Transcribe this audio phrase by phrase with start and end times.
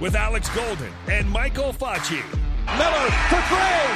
[0.00, 2.20] with Alex Golden and Michael Facci.
[2.76, 3.86] Miller for three.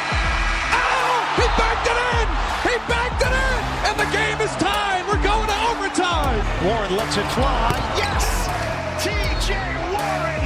[0.73, 2.27] Oh, he backed it in.
[2.71, 3.61] He backed it in.
[3.91, 5.03] And the game is tied.
[5.11, 6.39] We're going to overtime.
[6.65, 7.75] Warren lets it fly.
[7.99, 8.49] Yes.
[9.03, 9.57] TJ
[9.91, 10.45] Warren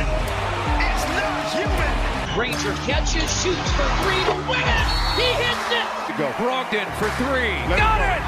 [0.80, 1.94] is not human.
[2.34, 4.86] Granger catches, shoots for three to win it.
[5.20, 5.86] He hits it.
[6.18, 6.30] Go.
[6.38, 7.54] Brogdon for three.
[7.68, 8.18] Let Got it.
[8.18, 8.22] it.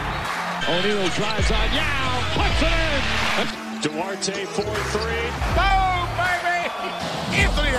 [0.68, 2.22] O'Neal drives on Yao.
[2.34, 2.74] Puts it
[3.40, 3.66] in.
[3.80, 5.30] Duarte for three.
[5.54, 5.75] Boom, baby.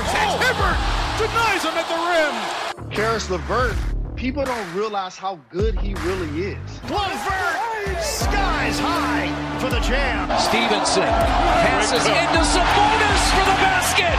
[0.07, 0.33] Anthony attacks.
[0.33, 0.39] Oh.
[0.39, 0.77] Hibbert
[1.19, 2.91] denies him at the rim.
[2.91, 3.75] Caris LeVert,
[4.15, 6.81] people don't realize how good he really is.
[6.89, 9.27] Levert skies high
[9.59, 10.29] for the jam.
[10.39, 14.17] Stephenson passes into Sabonis for the basket.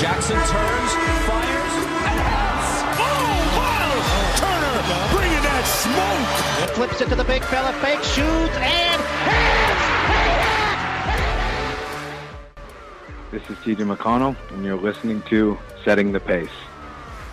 [0.00, 0.92] Jackson turns,
[1.26, 2.70] fires, and hits.
[2.98, 3.94] Oh, wow.
[4.38, 4.78] Turner
[5.14, 6.74] bringing that smoke.
[6.74, 9.00] Flips it to the big fella, fake shoots, and
[13.34, 16.46] This is TJ McConnell, and you're listening to Setting the Pace.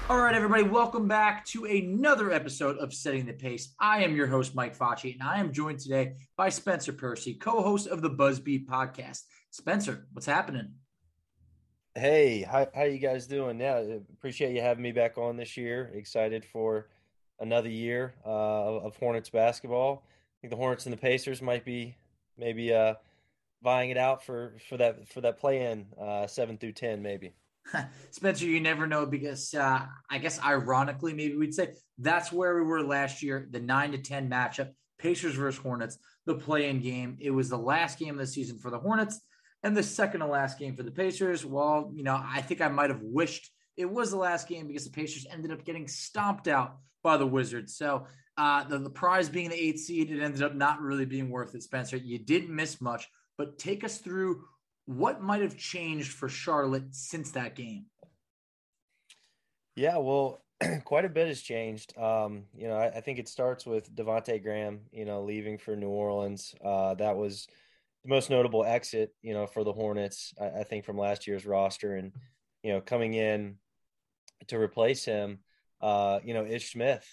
[0.10, 3.76] All right, everybody, welcome back to another episode of Setting the Pace.
[3.80, 7.62] I am your host, Mike Facci, and I am joined today by Spencer Percy, co
[7.62, 9.26] host of the BuzzBeat podcast.
[9.52, 10.74] Spencer, what's happening?
[11.94, 13.60] Hey, how how you guys doing?
[13.60, 13.78] Yeah,
[14.12, 15.92] appreciate you having me back on this year.
[15.94, 16.90] Excited for
[17.40, 20.04] another year uh, of, of Hornets basketball.
[20.08, 21.96] I think the Hornets and the Pacers might be
[22.40, 22.96] maybe uh,
[23.64, 27.34] vying it out for for that for that play in uh, seven through ten, maybe.
[28.12, 32.64] Spencer, you never know because uh, I guess ironically, maybe we'd say that's where we
[32.64, 37.18] were last year the nine to 10 matchup, Pacers versus Hornets, the play in game.
[37.20, 39.22] It was the last game of the season for the Hornets
[39.64, 41.46] and the second to last game for the Pacers.
[41.46, 44.86] Well, you know, I think I might have wished it was the last game because
[44.86, 47.78] the Pacers ended up getting stomped out by the Wizards.
[47.78, 48.06] So
[48.38, 51.56] uh, the, the prize being the eighth seed, it ended up not really being worth
[51.56, 51.98] it, Spencer.
[51.98, 53.08] You didn't miss much,
[53.42, 54.44] but take us through
[54.86, 57.88] what might have changed for Charlotte since that game.
[59.76, 60.44] Yeah, well,
[60.86, 61.98] quite a bit has changed.
[61.98, 65.76] Um, you know, I, I, think it starts with Devonte Graham, you know, leaving for
[65.76, 66.54] New Orleans.
[66.64, 67.48] Uh, that was
[68.04, 71.48] the most notable exit, you know, for the Hornets, I, I, think, from last year's
[71.48, 71.96] roster.
[71.96, 72.12] And,
[72.62, 73.56] you know, coming in
[74.50, 75.40] to replace him,
[75.82, 77.08] uh, you know, Ish Smith,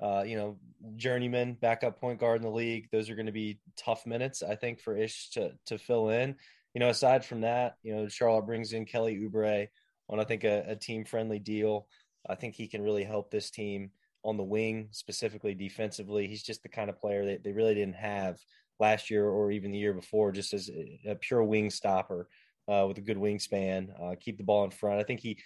[0.00, 0.58] uh, you know,
[0.96, 2.88] journeyman backup point guard in the league.
[2.90, 6.36] Those are going to be tough minutes, I think, for Ish to to fill in.
[6.74, 9.68] You know, aside from that, you know, Charlotte brings in Kelly Oubre
[10.08, 11.86] on I think a, a team friendly deal.
[12.28, 13.90] I think he can really help this team
[14.24, 16.26] on the wing, specifically defensively.
[16.26, 18.38] He's just the kind of player that they really didn't have
[18.80, 20.70] last year or even the year before, just as
[21.06, 22.28] a pure wing stopper
[22.66, 25.00] uh, with a good wingspan, uh, keep the ball in front.
[25.00, 25.38] I think he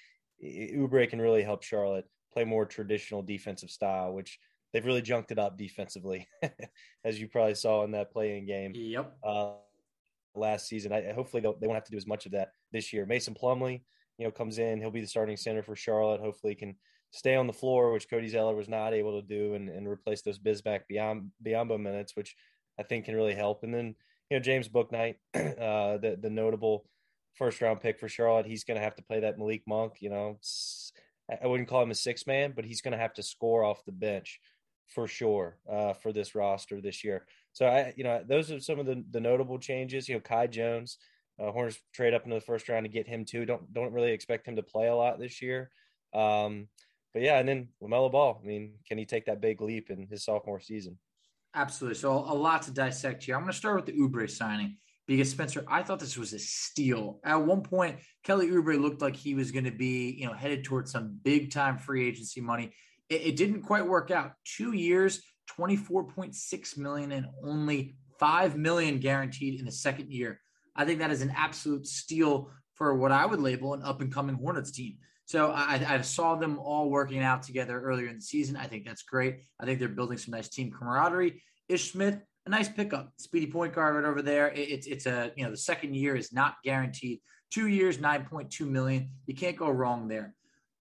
[0.43, 4.39] Oubre can really help Charlotte play more traditional defensive style, which
[4.72, 6.28] they've really junked it up defensively,
[7.05, 8.73] as you probably saw in that play-in game.
[8.75, 9.17] Yep.
[9.23, 9.53] Uh,
[10.35, 10.93] last season.
[10.93, 13.06] I, hopefully they won't have to do as much of that this year.
[13.06, 13.82] Mason Plumlee,
[14.19, 14.81] you know, comes in.
[14.81, 16.20] He'll be the starting center for Charlotte.
[16.20, 16.76] Hopefully, he can
[17.11, 20.23] stay on the floor, which Cody Zeller was not able to do, and, and replace
[20.23, 22.37] those Bismack Biyombo minutes, which
[22.79, 23.62] I think can really help.
[23.62, 23.94] And then,
[24.31, 26.88] you know, James Bouknight, uh, the the notable
[27.35, 29.94] first round pick for Charlotte, he's going to have to play that Malik Monk.
[30.00, 30.38] You know,
[31.31, 33.85] I wouldn't call him a six man, but he's going to have to score off
[33.85, 34.41] the bench
[34.87, 37.27] for sure uh, for this roster this year.
[37.53, 40.09] So I, you know, those are some of the, the notable changes.
[40.09, 40.99] You know, Kai Jones,
[41.39, 43.45] uh, Hornets trade up into the first round to get him too.
[43.45, 45.71] Don't don't really expect him to play a lot this year.
[46.15, 46.69] Um,
[47.13, 48.41] but yeah, and then Lamelo Ball.
[48.43, 50.99] I mean, can he take that big leap in his sophomore season?
[51.55, 51.99] Absolutely.
[51.99, 53.35] So a lot to dissect here.
[53.35, 54.77] I'm going to start with the Oubre signing
[55.08, 57.19] because Spencer, I thought this was a steal.
[57.25, 60.64] At one point, Kelly Oubre looked like he was going to be, you know, headed
[60.64, 62.72] towards some big time free agency money.
[63.08, 64.32] It, it didn't quite work out.
[64.44, 65.22] Two years,
[65.58, 70.40] 24.6 million, and only five million guaranteed in the second year.
[70.76, 74.12] I think that is an absolute steal for what I would label an up and
[74.12, 74.99] coming Hornets team.
[75.25, 78.56] So I, I, saw them all working out together earlier in the season.
[78.56, 79.40] I think that's great.
[79.60, 81.43] I think they're building some nice team camaraderie.
[81.69, 82.19] Ish Smith,
[82.49, 84.49] a nice pickup, speedy point guard right over there.
[84.49, 87.21] It, it's it's a you know the second year is not guaranteed.
[87.50, 89.11] Two years, nine point two million.
[89.27, 90.35] You can't go wrong there.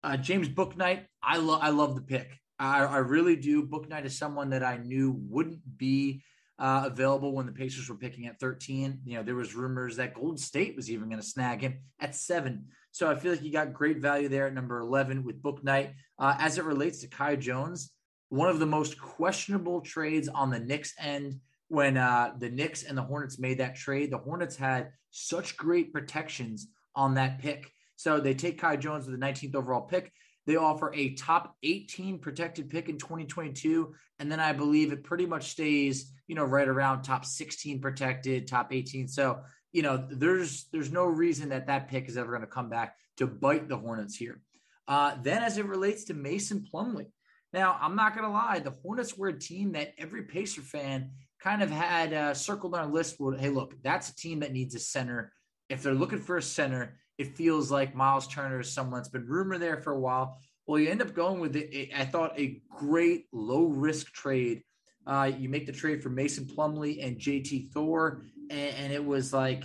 [0.02, 2.38] Uh, James Bouknight, I love I love the pick.
[2.58, 3.64] I, I really do.
[3.64, 6.22] Bouknight is someone that I knew wouldn't be
[6.58, 9.00] uh, available when the Pacers were picking at 13.
[9.04, 12.14] You know, there was rumors that Golden State was even going to snag him at
[12.14, 12.66] seven.
[12.92, 15.94] So I feel like you got great value there at number 11 with Bouknight.
[16.18, 17.90] Uh, as it relates to Kai Jones,
[18.32, 21.38] one of the most questionable trades on the Knicks end
[21.68, 24.10] when uh, the Knicks and the Hornets made that trade.
[24.10, 27.70] The Hornets had such great protections on that pick.
[27.96, 30.10] So they take Kai Jones with the 19th overall pick.
[30.46, 33.94] They offer a top 18 protected pick in 2022.
[34.18, 38.46] And then I believe it pretty much stays, you know, right around top 16 protected,
[38.48, 39.08] top 18.
[39.08, 39.40] So,
[39.72, 42.96] you know, there's there's no reason that that pick is ever going to come back
[43.18, 44.40] to bite the Hornets here.
[44.88, 47.08] Uh, then as it relates to Mason Plumlee,
[47.52, 51.10] now I'm not going to lie, the Hornets were a team that every Pacer fan
[51.40, 53.16] kind of had uh, circled on a list.
[53.18, 55.32] Where, hey, look, that's a team that needs a center.
[55.68, 59.26] If they're looking for a center, it feels like Miles Turner is someone that's been
[59.26, 60.38] rumored there for a while.
[60.66, 61.90] Well, you end up going with it.
[61.94, 64.62] I thought a great low risk trade.
[65.06, 69.32] Uh, you make the trade for Mason Plumlee and JT Thor, and, and, it was
[69.32, 69.64] like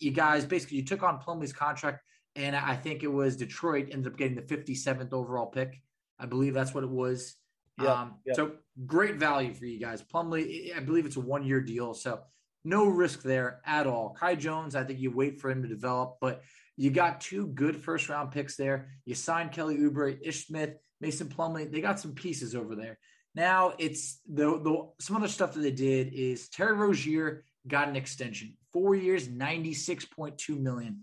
[0.00, 2.02] you guys basically you took on Plumlee's contract,
[2.34, 5.80] and I think it was Detroit ended up getting the 57th overall pick.
[6.18, 7.36] I believe that's what it was.
[7.80, 8.34] Yeah, um, yeah.
[8.34, 8.52] So
[8.86, 10.02] great value for you guys.
[10.02, 12.20] Plumlee, I believe it's a one year deal, so
[12.64, 14.16] no risk there at all.
[14.18, 16.42] Kai Jones, I think you wait for him to develop, but
[16.76, 18.88] you got two good first round picks there.
[19.04, 21.70] You signed Kelly Oubre, Ish Smith, Mason Plumlee.
[21.70, 22.98] They got some pieces over there.
[23.34, 27.96] Now it's the, the some other stuff that they did is Terry Rozier got an
[27.96, 31.02] extension, four years, ninety six point two million.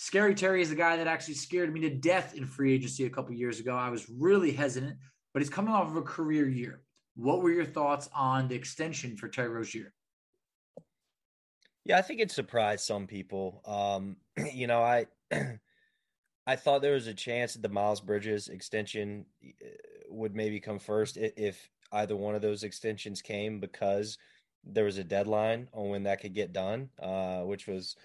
[0.00, 3.10] Scary Terry is the guy that actually scared me to death in free agency a
[3.10, 3.74] couple years ago.
[3.74, 4.96] I was really hesitant,
[5.34, 6.82] but he's coming off of a career year.
[7.16, 9.92] What were your thoughts on the extension for Terry Rozier?
[11.84, 13.60] Yeah, I think it surprised some people.
[13.64, 14.18] Um,
[14.54, 15.06] you know, I
[16.46, 19.66] I thought there was a chance that the Miles Bridges extension eh,
[20.10, 24.16] would maybe come first if either one of those extensions came because
[24.62, 27.96] there was a deadline on when that could get done, uh, which was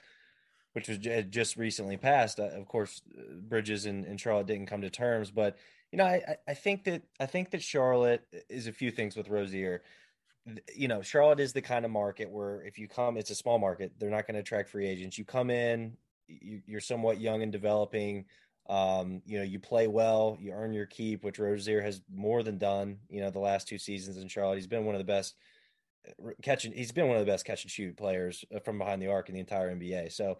[0.74, 0.98] which was
[1.30, 2.40] just recently passed.
[2.40, 3.02] Uh, of course,
[3.48, 5.58] Bridges and, and, Charlotte didn't come to terms, but
[5.92, 9.30] you know, I, I think that I think that Charlotte is a few things with
[9.30, 9.84] Rozier
[10.76, 13.60] you know, Charlotte is the kind of market where if you come, it's a small
[13.60, 13.94] market.
[13.98, 15.18] They're not going to attract free agents.
[15.18, 15.96] You come in,
[16.28, 18.26] you, are somewhat young and developing.
[18.70, 22.58] Um, you know, you play well, you earn your keep, which Rozier has more than
[22.58, 22.98] done.
[23.10, 25.36] You know, the last two seasons in Charlotte, he's been one of the best
[26.08, 26.74] uh, catching.
[26.74, 29.30] He's been one of the best catch and shoot players uh, from behind the arc
[29.30, 30.12] in the entire NBA.
[30.12, 30.36] So, uh,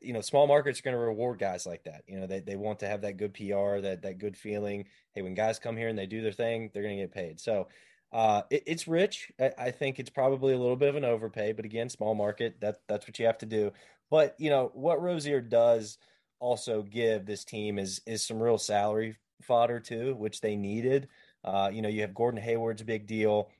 [0.00, 2.02] you know, small markets are going to reward guys like that.
[2.06, 4.86] You know, they they want to have that good PR, that that good feeling.
[5.12, 7.40] Hey, when guys come here and they do their thing, they're going to get paid.
[7.40, 7.68] So
[8.12, 9.32] uh, it, it's rich.
[9.40, 12.60] I, I, think it's probably a little bit of an overpay, but again, small market.
[12.60, 13.72] That that's what you have to do.
[14.10, 15.98] But you know what Rozier does
[16.38, 21.08] also give this team is is some real salary fodder too, which they needed.
[21.44, 23.50] Uh, you know, you have Gordon Hayward's big deal.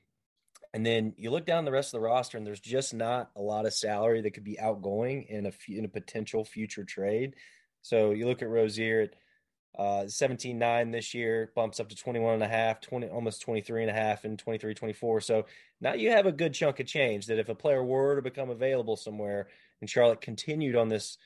[0.73, 3.41] And then you look down the rest of the roster, and there's just not a
[3.41, 7.35] lot of salary that could be outgoing in a in a potential future trade.
[7.83, 9.15] So you look at Rozier at
[9.77, 13.81] uh, 17 9 this year bumps up to 21 and a half 20 almost 23
[13.81, 15.45] and a half and 23 24 so
[15.81, 18.51] now you have a good chunk of change that if a player were to become
[18.51, 19.47] available somewhere
[19.81, 21.17] and charlotte continued on this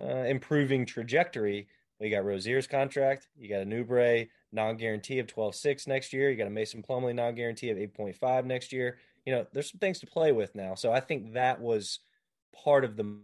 [0.00, 1.66] uh, improving trajectory
[2.00, 6.46] we got rozier's contract you got a Oubre non-guarantee of 12-6 next year you got
[6.46, 10.32] a mason plumlee non-guarantee of 8.5 next year you know there's some things to play
[10.32, 12.00] with now so i think that was
[12.64, 13.18] part of the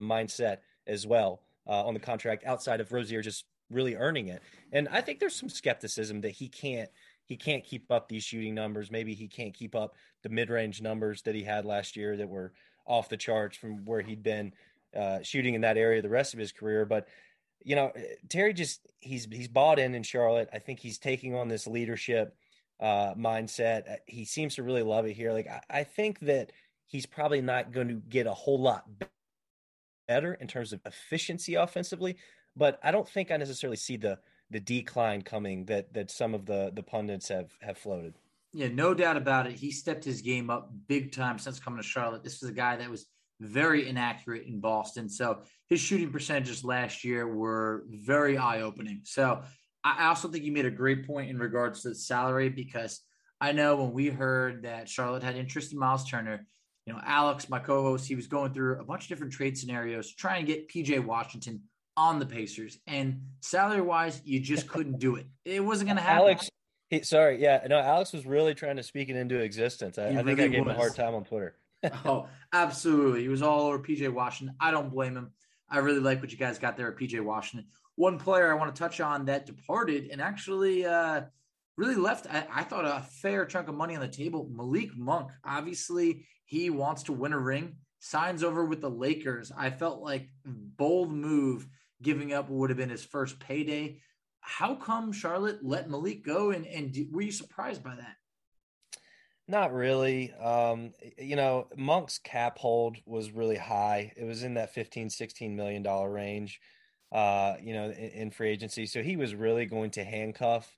[0.00, 4.42] mindset as well uh, on the contract outside of rozier just really earning it.
[4.72, 6.90] And I think there's some skepticism that he can't
[7.24, 8.90] he can't keep up these shooting numbers.
[8.90, 12.54] Maybe he can't keep up the mid-range numbers that he had last year that were
[12.86, 14.54] off the charts from where he'd been
[14.96, 16.86] uh, shooting in that area the rest of his career.
[16.86, 17.06] But
[17.62, 17.92] you know,
[18.28, 20.48] Terry just he's he's bought in in Charlotte.
[20.52, 22.34] I think he's taking on this leadership
[22.80, 23.90] uh, mindset.
[23.90, 25.32] Uh, he seems to really love it here.
[25.32, 26.52] Like I, I think that
[26.86, 28.84] he's probably not going to get a whole lot
[30.08, 32.16] better in terms of efficiency offensively,
[32.56, 34.18] but I don't think I necessarily see the
[34.50, 38.14] the decline coming that that some of the the pundits have have floated.
[38.54, 39.52] Yeah, no doubt about it.
[39.52, 42.22] He stepped his game up big time since coming to Charlotte.
[42.22, 43.06] This was a guy that was
[43.40, 45.08] very inaccurate in Boston.
[45.08, 49.00] So his shooting percentages last year were very eye opening.
[49.04, 49.42] So
[49.84, 53.00] I also think you made a great point in regards to the salary because
[53.40, 56.46] I know when we heard that Charlotte had interest in Miles Turner,
[56.86, 60.12] you know, Alex, my co-host, he was going through a bunch of different trade scenarios
[60.14, 61.62] trying to get PJ Washington
[61.96, 62.78] on the Pacers.
[62.86, 65.26] And salary wise, you just couldn't do it.
[65.44, 66.22] It wasn't going to happen.
[66.22, 66.48] Alex,
[66.88, 69.98] he, sorry, yeah, no, Alex was really trying to speak it into existence.
[69.98, 70.72] I, I think really I gave was.
[70.72, 71.54] him a hard time on Twitter.
[72.04, 73.22] Oh, absolutely.
[73.22, 74.56] He was all over PJ Washington.
[74.60, 75.32] I don't blame him.
[75.70, 77.68] I really like what you guys got there at PJ Washington.
[77.96, 81.22] One player I want to touch on that departed and actually uh,
[81.76, 84.48] really left, I, I, thought, a fair chunk of money on the table.
[84.52, 85.30] Malik Monk.
[85.44, 89.52] Obviously, he wants to win a ring, signs over with the Lakers.
[89.56, 91.66] I felt like bold move
[92.02, 94.00] giving up would have been his first payday.
[94.40, 96.50] How come Charlotte let Malik go?
[96.50, 98.16] And, and were you surprised by that?
[99.50, 100.32] Not really.
[100.34, 104.12] Um, you know, Monk's cap hold was really high.
[104.14, 106.60] It was in that 15, 16 million dollar range,
[107.12, 108.84] uh, you know, in, in, free agency.
[108.84, 110.70] So he was really going to handcuff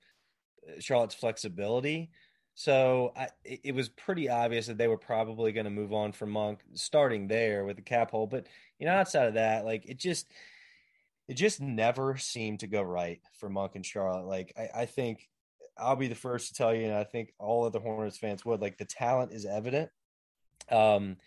[0.65, 2.11] uh, Charlotte's flexibility.
[2.55, 6.31] So I, it was pretty obvious that they were probably going to move on from
[6.31, 8.29] Monk starting there with the cap hold.
[8.29, 8.47] But,
[8.79, 10.31] you know, outside of that, like it just,
[11.27, 14.27] it just never seemed to go right for Monk and Charlotte.
[14.27, 15.27] Like I, I think
[15.81, 18.61] I'll be the first to tell you, and I think all other Hornets fans would.
[18.61, 19.89] Like the talent is evident,
[20.69, 21.17] um,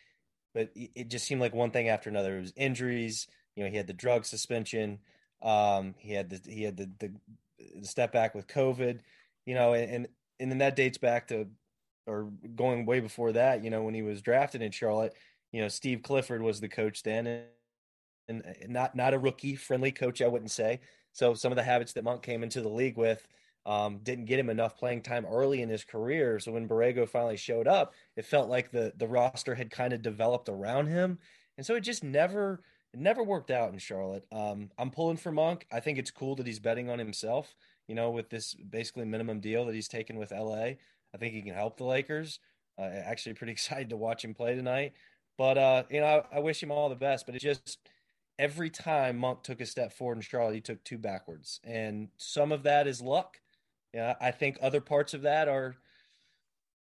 [0.54, 2.38] but it just seemed like one thing after another.
[2.38, 3.26] It was injuries.
[3.56, 5.00] You know, he had the drug suspension.
[5.42, 7.12] Um, he had the he had the, the,
[7.80, 9.00] the step back with COVID.
[9.46, 10.08] You know, and
[10.40, 11.48] and then that dates back to,
[12.06, 13.64] or going way before that.
[13.64, 15.14] You know, when he was drafted in Charlotte.
[15.52, 17.42] You know, Steve Clifford was the coach then, and,
[18.28, 20.80] and not not a rookie friendly coach, I wouldn't say.
[21.12, 23.26] So some of the habits that Monk came into the league with
[23.66, 26.38] um, didn't get him enough playing time early in his career.
[26.38, 30.02] So when Borrego finally showed up, it felt like the the roster had kind of
[30.02, 31.18] developed around him,
[31.56, 32.60] and so it just never
[32.92, 34.26] it never worked out in Charlotte.
[34.30, 35.66] Um, I'm pulling for Monk.
[35.72, 37.54] I think it's cool that he's betting on himself.
[37.88, 40.72] You know, with this basically minimum deal that he's taken with LA,
[41.14, 42.40] I think he can help the Lakers.
[42.78, 44.92] Uh, actually, pretty excited to watch him play tonight.
[45.38, 47.24] But uh, you know, I, I wish him all the best.
[47.24, 47.78] But it just
[48.38, 52.52] every time Monk took a step forward in Charlotte, he took two backwards, and some
[52.52, 53.38] of that is luck
[53.94, 55.76] yeah, I think other parts of that are,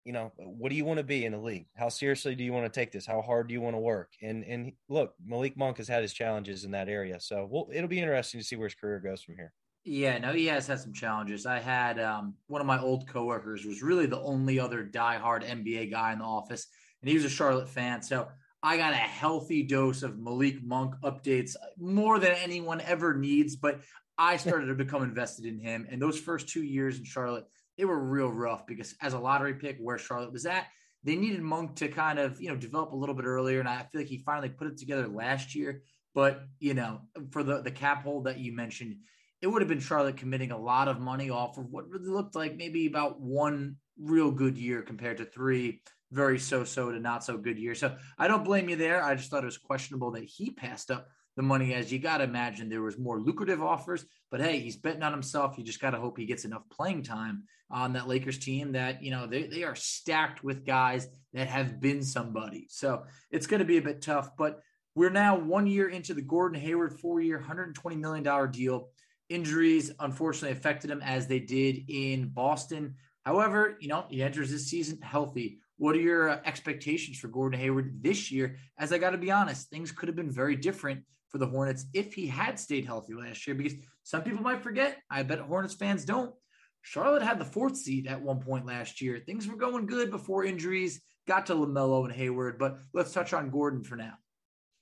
[0.05, 1.65] you know, what do you want to be in the league?
[1.75, 3.05] How seriously do you want to take this?
[3.05, 4.13] How hard do you want to work?
[4.21, 7.89] And and look, Malik Monk has had his challenges in that area, so we'll, it'll
[7.89, 9.51] be interesting to see where his career goes from here.
[9.83, 11.45] Yeah, no, he has had some challenges.
[11.45, 15.91] I had um, one of my old coworkers was really the only other diehard NBA
[15.91, 16.65] guy in the office,
[17.01, 18.01] and he was a Charlotte fan.
[18.01, 18.27] So
[18.63, 23.55] I got a healthy dose of Malik Monk updates, more than anyone ever needs.
[23.57, 23.81] But
[24.17, 25.87] I started to become invested in him.
[25.89, 27.45] And those first two years in Charlotte,
[27.77, 30.67] they were real rough because as a lottery pick, where Charlotte was at,
[31.03, 33.59] they needed Monk to kind of, you know, develop a little bit earlier.
[33.59, 35.83] And I feel like he finally put it together last year.
[36.13, 38.97] But, you know, for the, the cap hold that you mentioned,
[39.41, 42.35] it would have been Charlotte committing a lot of money off of what really looked
[42.35, 45.81] like maybe about one real good year compared to three
[46.11, 47.79] very so-so to not so good years.
[47.79, 49.03] So I don't blame you there.
[49.03, 52.17] I just thought it was questionable that he passed up the money as you got
[52.17, 55.57] to imagine there was more lucrative offers but hey he's betting on himself.
[55.57, 59.01] You just got to hope he gets enough playing time on that lakers team that
[59.01, 62.67] you know they, they are stacked with guys that have been somebody.
[62.69, 64.59] So it's going to be a bit tough but
[64.95, 68.89] we're now one year into the gordon hayward four year 120 million dollar deal.
[69.29, 72.95] Injuries unfortunately affected him as they did in boston.
[73.23, 75.59] However you know he enters this season healthy.
[75.77, 78.55] What are your uh, expectations for Gordon Hayward this year?
[78.77, 81.03] As I got to be honest, things could have been very different
[81.35, 83.73] for the Hornets if he had stayed healthy last year, because
[84.03, 85.01] some people might forget.
[85.11, 86.33] I bet Hornets fans don't.
[86.81, 89.19] Charlotte had the fourth seed at one point last year.
[89.19, 93.49] Things were going good before injuries got to LaMelo and Hayward, but let's touch on
[93.49, 94.13] Gordon for now.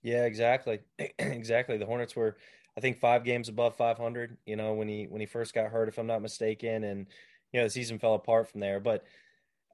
[0.03, 0.81] Yeah, exactly.
[1.17, 1.77] exactly.
[1.77, 2.37] The Hornets were,
[2.77, 5.89] I think, five games above 500, you know, when he, when he first got hurt,
[5.89, 6.83] if I'm not mistaken.
[6.83, 7.07] And,
[7.51, 8.79] you know, the season fell apart from there.
[8.79, 9.05] But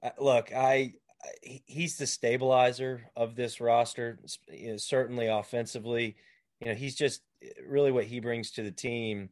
[0.02, 0.94] uh, look, I,
[1.42, 4.18] he's the stabilizer of this roster,
[4.78, 6.16] certainly offensively
[6.60, 7.22] you know, he's just
[7.66, 9.30] really what he brings to the team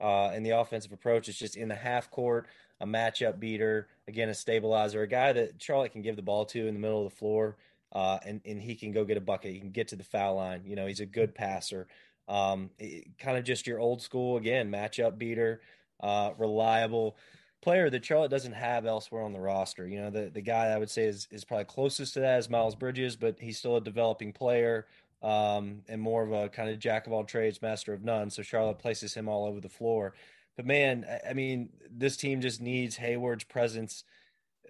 [0.00, 2.46] uh, in the offensive approach is just in the half court,
[2.80, 6.66] a matchup beater, again, a stabilizer, a guy that Charlotte can give the ball to
[6.66, 7.56] in the middle of the floor,
[7.92, 9.52] uh, and, and he can go get a bucket.
[9.52, 10.62] He can get to the foul line.
[10.64, 11.86] You know, he's a good passer.
[12.28, 12.70] Um,
[13.18, 15.60] kind of just your old school, again, matchup beater,
[16.00, 17.16] uh, reliable
[17.60, 19.86] player that Charlotte doesn't have elsewhere on the roster.
[19.86, 22.48] You know, the, the guy I would say is, is probably closest to that is
[22.48, 24.86] Miles Bridges, but he's still a developing player
[25.22, 28.30] um, and more of a kind of jack of all trades, master of none.
[28.30, 30.14] So Charlotte places him all over the floor.
[30.56, 34.04] But man, I mean, this team just needs Hayward's presence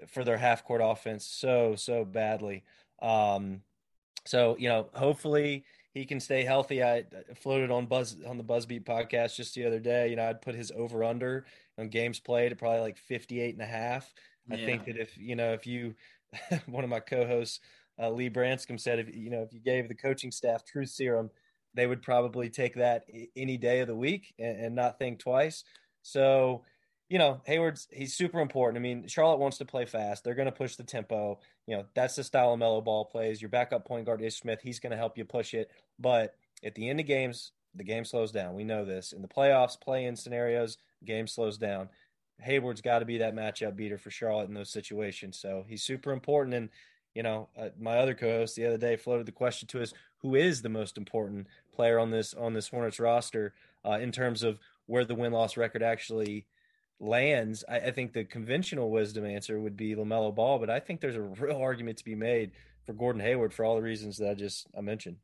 [0.08, 2.64] for their half court offense so so badly.
[3.02, 3.62] Um,
[4.24, 6.82] so you know, hopefully he can stay healthy.
[6.82, 7.04] I
[7.34, 10.08] floated on Buzz on the Buzzbeat podcast just the other day.
[10.08, 11.44] You know, I'd put his over under
[11.78, 14.12] on games played at probably like 58 and a half.
[14.48, 14.56] Yeah.
[14.56, 15.94] I think that if you know if you
[16.66, 17.60] one of my co-hosts
[18.00, 21.30] uh, Lee Branscombe said if you know if you gave the coaching staff truth serum,
[21.74, 23.04] they would probably take that
[23.36, 25.64] any day of the week and, and not think twice.
[26.02, 26.62] So
[27.10, 28.78] you know, Hayward's he's super important.
[28.78, 30.22] I mean, Charlotte wants to play fast.
[30.22, 31.40] They're going to push the tempo.
[31.66, 33.42] You know, that's the style of Melo ball plays.
[33.42, 35.72] Your backup point guard Ish Smith, he's going to help you push it.
[35.98, 38.54] But at the end of games, the game slows down.
[38.54, 39.12] We know this.
[39.12, 41.88] In the playoffs, play-in scenarios, game slows down.
[42.40, 45.36] Hayward's got to be that matchup beater for Charlotte in those situations.
[45.36, 46.54] So he's super important.
[46.54, 46.68] And
[47.14, 50.34] you know, uh, my other co-host the other day floated the question to us: Who
[50.34, 54.58] is the most important player on this on this Hornets roster uh, in terms of
[54.86, 56.46] where the win-loss record actually?
[57.00, 61.00] lands, I, I, think the conventional wisdom answer would be LaMelo Ball, but I think
[61.00, 62.52] there's a real argument to be made
[62.84, 65.16] for Gordon Hayward for all the reasons that I just I mentioned.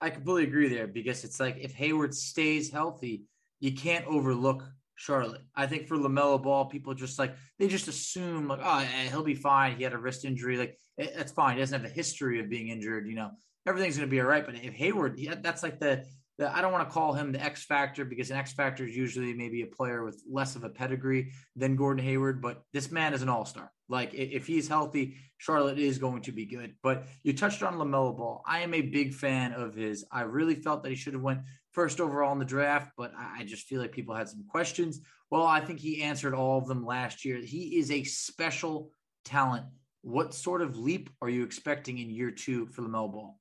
[0.00, 3.22] I completely agree there because it's like if Hayward stays healthy,
[3.60, 4.64] you can't overlook
[4.96, 5.42] Charlotte.
[5.54, 9.22] I think for LaMelo Ball, people just like they just assume like, oh, eh, he'll
[9.22, 9.76] be fine.
[9.76, 11.54] He had a wrist injury, like eh, that's fine.
[11.54, 13.08] He doesn't have a history of being injured.
[13.08, 13.30] You know,
[13.66, 14.44] everything's going to be all right.
[14.44, 16.04] But if Hayward, that's like the
[16.40, 19.34] I don't want to call him the X factor because an X factor is usually
[19.34, 23.22] maybe a player with less of a pedigree than Gordon Hayward, but this man is
[23.22, 23.70] an all star.
[23.88, 26.74] Like if he's healthy, Charlotte is going to be good.
[26.82, 28.42] But you touched on Lamelo Ball.
[28.46, 30.04] I am a big fan of his.
[30.10, 31.40] I really felt that he should have went
[31.74, 35.00] first overall in the draft, but I just feel like people had some questions.
[35.30, 37.36] Well, I think he answered all of them last year.
[37.38, 38.90] He is a special
[39.24, 39.66] talent.
[40.02, 43.40] What sort of leap are you expecting in year two for Lamelo Ball?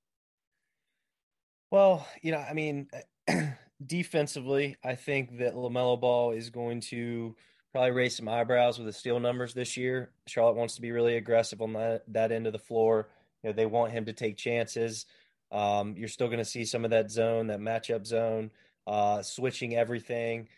[1.72, 2.88] Well, you know, I mean,
[3.86, 7.36] defensively, I think that LaMelo Ball is going to
[7.72, 10.12] probably raise some eyebrows with the steal numbers this year.
[10.28, 13.10] Charlotte wants to be really aggressive on that, that end of the floor.
[13.42, 15.08] You know, they want him to take chances.
[15.54, 18.52] Um, you're still going to see some of that zone, that matchup zone,
[18.88, 20.50] uh, switching everything.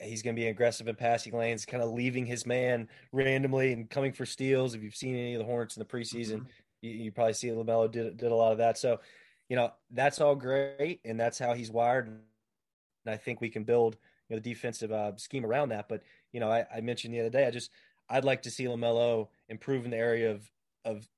[0.00, 3.90] He's going to be aggressive in passing lanes, kind of leaving his man randomly and
[3.90, 4.74] coming for steals.
[4.74, 6.46] If you've seen any of the Hornets in the preseason, mm-hmm.
[6.80, 8.78] you, you, probably see LaMelo did, did a lot of that.
[8.78, 9.00] So
[9.48, 12.08] you know, that's all great, and that's how he's wired.
[12.08, 12.18] And
[13.06, 13.96] I think we can build
[14.28, 15.88] you know the defensive uh, scheme around that.
[15.88, 16.02] But
[16.32, 17.70] you know, I, I, mentioned the other day, I just
[18.08, 20.50] I'd like to see Lamelo improve in the area of
[20.84, 21.08] of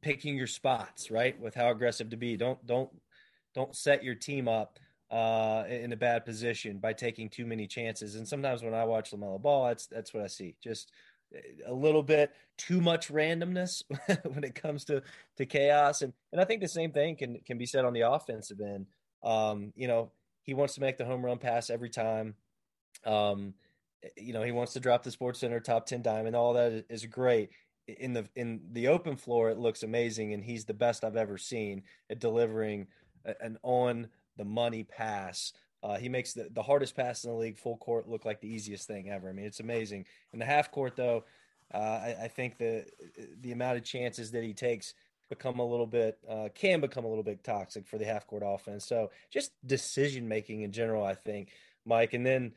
[0.00, 2.36] picking your spots right with how aggressive to be.
[2.36, 2.90] Don't don't
[3.54, 4.78] don't set your team up
[5.10, 8.14] uh, in a bad position by taking too many chances.
[8.16, 10.56] And sometimes when I watch Lamelo Ball, that's that's what I see.
[10.62, 10.90] Just
[11.66, 13.82] a little bit too much randomness
[14.24, 15.02] when it comes to
[15.36, 18.02] to chaos and and I think the same thing can can be said on the
[18.02, 18.86] offensive end.
[19.22, 20.10] Um, you know,
[20.42, 22.34] he wants to make the home run pass every time.
[23.04, 23.54] Um,
[24.16, 26.34] you know, he wants to drop the Sports Center top 10 diamond.
[26.34, 27.50] All that is great.
[27.88, 31.36] In the in the open floor, it looks amazing, and he's the best I've ever
[31.36, 32.86] seen at delivering
[33.40, 37.58] an on the money pass uh, he makes the, the hardest pass in the league
[37.58, 39.28] full court look like the easiest thing ever.
[39.28, 40.06] I mean, it's amazing.
[40.32, 41.24] In the half court, though,
[41.74, 42.84] uh, I, I, think the
[43.40, 44.94] the amount of chances that he takes
[45.28, 48.42] become a little bit uh, can become a little bit toxic for the half court
[48.44, 48.84] offense.
[48.84, 51.48] So just decision making in general, I think,
[51.84, 52.12] Mike.
[52.12, 52.52] And then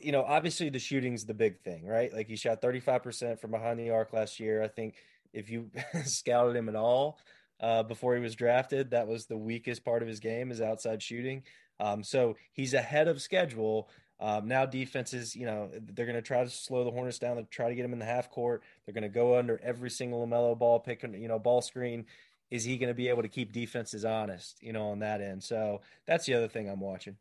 [0.00, 2.12] you know, obviously the shooting's the big thing, right?
[2.12, 4.62] Like he shot 35% from behind the arc last year.
[4.62, 4.94] I think
[5.32, 5.70] if you
[6.04, 7.18] scouted him at all
[7.60, 11.02] uh, before he was drafted, that was the weakest part of his game is outside
[11.02, 11.42] shooting.
[11.80, 13.88] Um, so he's ahead of schedule.
[14.20, 17.36] Um, now defenses, you know, they're going to try to slow the Hornets down.
[17.36, 18.62] They try to get him in the half court.
[18.84, 22.06] They're going to go under every single Lamelo ball pick, you know, ball screen.
[22.50, 25.42] Is he going to be able to keep defenses honest, you know, on that end?
[25.42, 27.16] So that's the other thing I'm watching.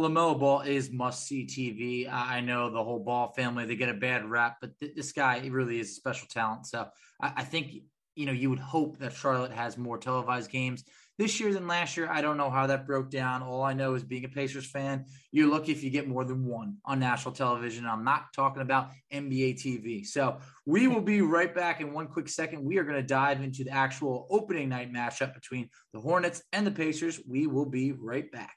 [0.00, 2.12] Lamelo Ball is must see TV.
[2.12, 5.46] I know the whole Ball family they get a bad rap, but th- this guy
[5.50, 6.66] really is a special talent.
[6.66, 6.88] So
[7.20, 7.74] I, I think
[8.16, 10.84] you know you would hope that Charlotte has more televised games
[11.18, 12.08] this year than last year.
[12.10, 13.42] I don't know how that broke down.
[13.42, 16.44] All I know is being a Pacers fan, you're lucky if you get more than
[16.44, 17.86] one on national television.
[17.86, 20.04] I'm not talking about NBA TV.
[20.04, 22.64] So we will be right back in one quick second.
[22.64, 26.66] We are going to dive into the actual opening night matchup between the Hornets and
[26.66, 27.20] the Pacers.
[27.28, 28.56] We will be right back.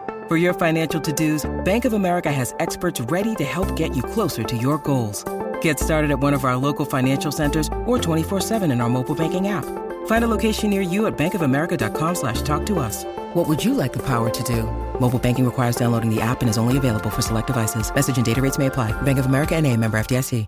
[0.31, 4.43] For your financial to-dos, Bank of America has experts ready to help get you closer
[4.43, 5.25] to your goals.
[5.59, 9.49] Get started at one of our local financial centers or 24-7 in our mobile banking
[9.49, 9.65] app.
[10.05, 13.03] Find a location near you at bankofamerica.com slash talk to us.
[13.33, 14.63] What would you like the power to do?
[15.01, 17.93] Mobile banking requires downloading the app and is only available for select devices.
[17.93, 18.93] Message and data rates may apply.
[19.01, 20.47] Bank of America and a member FDIC.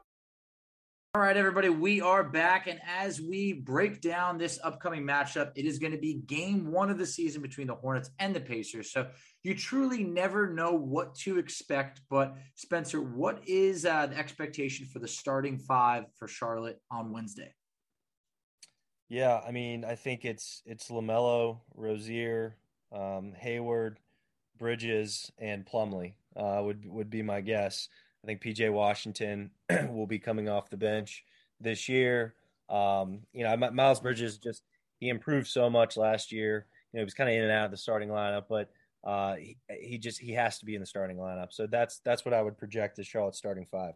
[1.15, 2.65] All right, everybody, we are back.
[2.65, 6.89] And as we break down this upcoming matchup, it is going to be game one
[6.89, 8.91] of the season between the Hornets and the Pacers.
[8.91, 9.06] So
[9.43, 12.01] you truly never know what to expect.
[12.10, 17.53] But Spencer, what is uh, the expectation for the starting five for Charlotte on Wednesday?
[19.10, 22.56] Yeah, I mean, I think it's it's Lamelo, Rozier,
[22.91, 23.99] um, Hayward,
[24.58, 27.89] Bridges, and Plumlee uh, would would be my guess.
[28.23, 29.51] I think PJ Washington
[29.89, 31.25] will be coming off the bench
[31.60, 32.34] this year.
[32.69, 34.63] Um, you know, Miles Bridges just
[34.99, 36.65] he improved so much last year.
[36.91, 38.69] You know, he was kind of in and out of the starting lineup, but
[39.04, 41.52] uh, he, he just he has to be in the starting lineup.
[41.52, 43.94] So that's that's what I would project as Charlotte's starting five.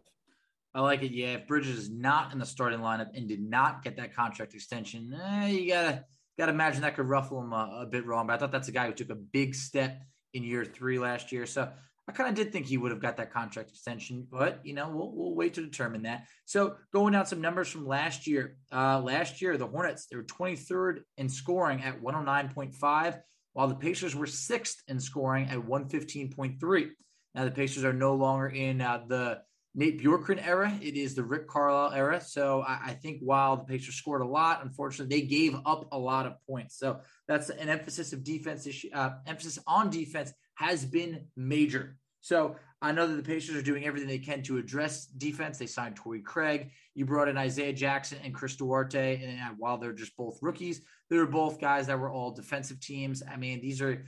[0.74, 1.12] I like it.
[1.12, 4.54] Yeah, if Bridges is not in the starting lineup and did not get that contract
[4.54, 6.04] extension, eh, you gotta
[6.38, 8.26] gotta imagine that could ruffle him a, a, bit wrong.
[8.26, 10.02] But I thought that's a guy who took a big step
[10.34, 11.46] in year three last year.
[11.46, 11.70] So
[12.08, 14.88] I kind of did think he would have got that contract extension, but you know,
[14.88, 16.24] we'll, we'll wait to determine that.
[16.46, 20.24] So going down some numbers from last year, uh, last year, the Hornets, they were
[20.24, 23.18] 23rd in scoring at 109.5,
[23.58, 26.90] while the Pacers were sixth in scoring at 115.3.
[27.34, 29.40] Now the Pacers are no longer in uh, the
[29.74, 30.72] Nate Bjorkgren era.
[30.80, 32.20] It is the Rick Carlisle era.
[32.20, 35.98] So I, I, think while the Pacers scored a lot, unfortunately, they gave up a
[35.98, 36.78] lot of points.
[36.78, 41.96] So that's an emphasis of defense issue, uh, emphasis on defense has been major.
[42.20, 45.58] So I know that the Pacers are doing everything they can to address defense.
[45.58, 46.70] They signed Torrey Craig.
[46.94, 49.20] You brought in Isaiah Jackson and Chris Duarte.
[49.20, 53.22] And while they're just both rookies, they were both guys that were all defensive teams.
[53.28, 54.04] I mean, these are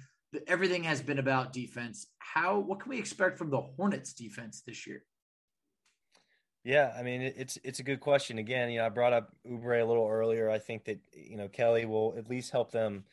[0.47, 2.07] everything has been about defense.
[2.19, 5.03] How what can we expect from the Hornets defense this year?
[6.65, 8.39] Yeah, I mean it's it's a good question.
[8.39, 10.51] Again, you know, I brought up Oubre a little earlier.
[10.51, 13.05] I think that you know Kelly will at least help them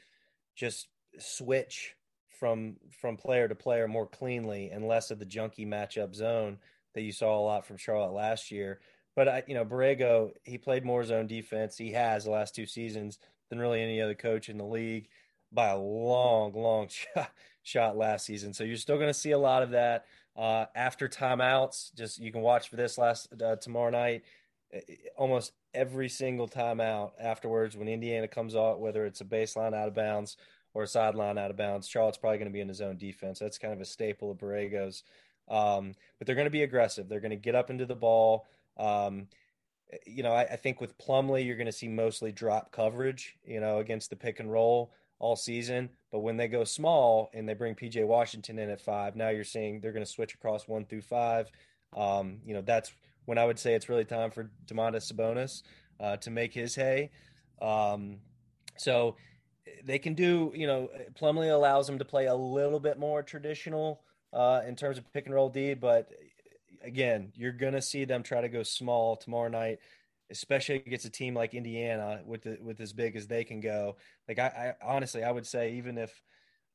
[0.56, 0.88] just
[1.20, 1.96] switch
[2.40, 6.58] from from player to player more cleanly and less of the junky matchup zone
[6.94, 8.80] that you saw a lot from Charlotte last year.
[9.16, 11.78] But I, you know, Borrego, he played more zone defense.
[11.78, 13.18] He has the last two seasons
[13.50, 15.08] than really any other coach in the league
[15.52, 17.32] by a long, long shot,
[17.64, 18.54] shot last season.
[18.54, 20.06] So you're still going to see a lot of that
[20.36, 21.94] uh, after timeouts.
[21.96, 24.24] Just you can watch for this last uh, tomorrow night.
[25.16, 29.96] Almost every single timeout afterwards, when Indiana comes out, whether it's a baseline out of
[29.96, 30.38] bounds
[30.74, 31.88] or a sideline out of bounds.
[31.88, 33.40] Charlotte's probably going to be in his own defense.
[33.40, 35.04] That's kind of a staple of Borrego's.
[35.50, 37.08] Um, but they're going to be aggressive.
[37.08, 38.46] They're going to get up into the ball.
[38.78, 39.28] Um,
[40.06, 43.60] you know, I, I, think with Plumlee, you're going to see mostly drop coverage, you
[43.60, 45.90] know, against the pick and roll all season.
[46.12, 49.44] But when they go small and they bring PJ Washington in at five, now you're
[49.44, 51.50] seeing they're going to switch across one through five.
[51.96, 52.92] Um, you know, that's
[53.26, 55.64] when I would say it's really time for Domantas Sabonis
[56.00, 57.12] uh, to make his hay.
[57.62, 58.18] Um,
[58.78, 59.16] so
[59.84, 64.02] they can do, you know, Plumlee allows them to play a little bit more traditional
[64.34, 66.12] uh, in terms of pick and roll D, but
[66.84, 69.80] again, you're to see them try to go small tomorrow night,
[70.30, 73.98] especially against a team like Indiana with the, with as big as they can go.
[74.28, 76.22] Like I, I honestly, I would say even if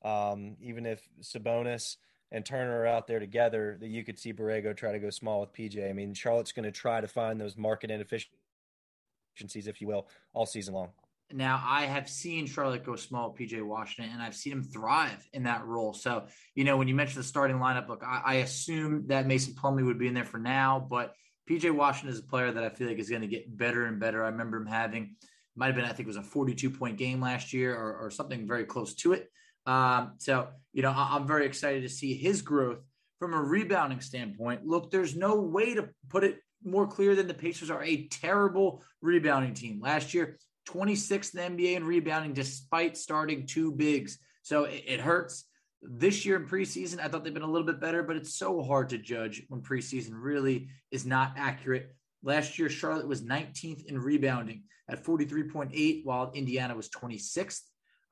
[0.02, 1.96] um, even if Sabonis
[2.32, 5.40] and Turner are out there together, that you could see Borrego try to go small
[5.40, 5.88] with PJ.
[5.88, 10.46] I mean, Charlotte's going to try to find those market inefficiencies, if you will, all
[10.46, 10.90] season long.
[11.34, 15.44] Now, I have seen Charlotte go small PJ Washington, and I've seen him thrive in
[15.44, 15.92] that role.
[15.92, 19.54] So, you know, when you mentioned the starting lineup, look, I, I assume that Mason
[19.54, 21.14] Plumlee would be in there for now, but
[21.48, 23.98] PJ Washington is a player that I feel like is going to get better and
[23.98, 24.22] better.
[24.22, 25.16] I remember him having,
[25.56, 28.10] might have been, I think it was a 42 point game last year or, or
[28.10, 29.28] something very close to it.
[29.66, 32.78] Um, so, you know, I, I'm very excited to see his growth
[33.18, 34.66] from a rebounding standpoint.
[34.66, 38.82] Look, there's no way to put it more clear than the Pacers are a terrible
[39.00, 39.80] rebounding team.
[39.80, 44.18] Last year, 26th in NBA in rebounding despite starting two bigs.
[44.42, 45.44] So it, it hurts.
[45.82, 48.62] This year in preseason, I thought they've been a little bit better, but it's so
[48.62, 51.94] hard to judge when preseason really is not accurate.
[52.22, 57.62] Last year, Charlotte was 19th in rebounding at 43.8, while Indiana was 26th.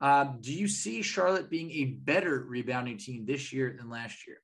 [0.01, 4.37] Um, do you see Charlotte being a better rebounding team this year than last year?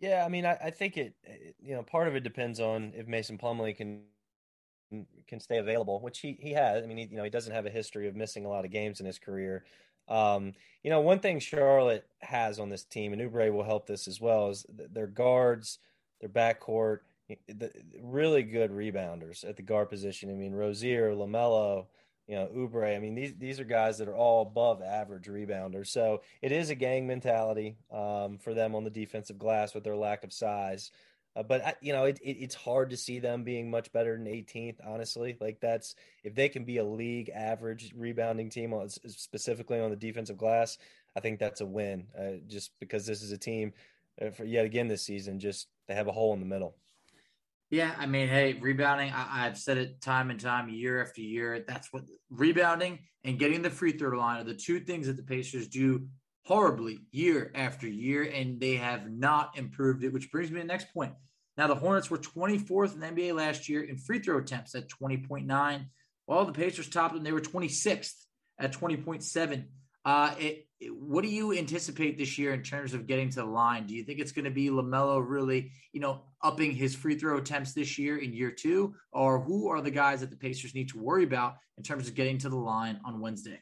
[0.00, 1.14] Yeah, I mean, I, I think it,
[1.62, 4.02] you know, part of it depends on if Mason Plumlee can
[5.26, 6.82] can stay available, which he he has.
[6.82, 8.70] I mean, he, you know, he doesn't have a history of missing a lot of
[8.70, 9.64] games in his career.
[10.08, 10.52] Um,
[10.82, 14.20] you know, one thing Charlotte has on this team, and Oubre will help this as
[14.20, 15.78] well, is their guards,
[16.20, 17.00] their backcourt,
[17.48, 20.30] the, really good rebounders at the guard position.
[20.30, 21.86] I mean, Rozier, Lamelo,
[22.26, 22.94] you know, Oubre.
[22.94, 25.88] I mean, these these are guys that are all above average rebounders.
[25.88, 29.96] So it is a gang mentality um, for them on the defensive glass with their
[29.96, 30.90] lack of size.
[31.34, 34.26] Uh, but you know, it, it, it's hard to see them being much better than
[34.26, 34.76] 18th.
[34.86, 39.90] Honestly, like that's if they can be a league average rebounding team, on, specifically on
[39.90, 40.78] the defensive glass,
[41.16, 42.06] I think that's a win.
[42.18, 43.72] Uh, just because this is a team
[44.20, 46.76] uh, for yet again this season, just they have a hole in the middle.
[47.70, 51.64] Yeah, I mean, hey, rebounding, I, have said it time and time, year after year.
[51.66, 55.22] That's what rebounding and getting the free throw line are the two things that the
[55.22, 56.06] Pacers do
[56.44, 60.72] horribly year after year, and they have not improved it, which brings me to the
[60.72, 61.12] next point.
[61.56, 64.88] Now, the Hornets were 24th in the NBA last year in free throw attempts at
[64.88, 65.86] 20.9,
[66.26, 68.14] while the Pacers topped them, they were 26th
[68.58, 69.64] at 20.7.
[70.04, 73.44] Uh, it, it, what do you anticipate this year in terms of getting to the
[73.44, 73.86] line?
[73.86, 77.38] Do you think it's going to be Lamelo really, you know, upping his free throw
[77.38, 80.88] attempts this year in year two, or who are the guys that the Pacers need
[80.88, 83.60] to worry about in terms of getting to the line on Wednesday?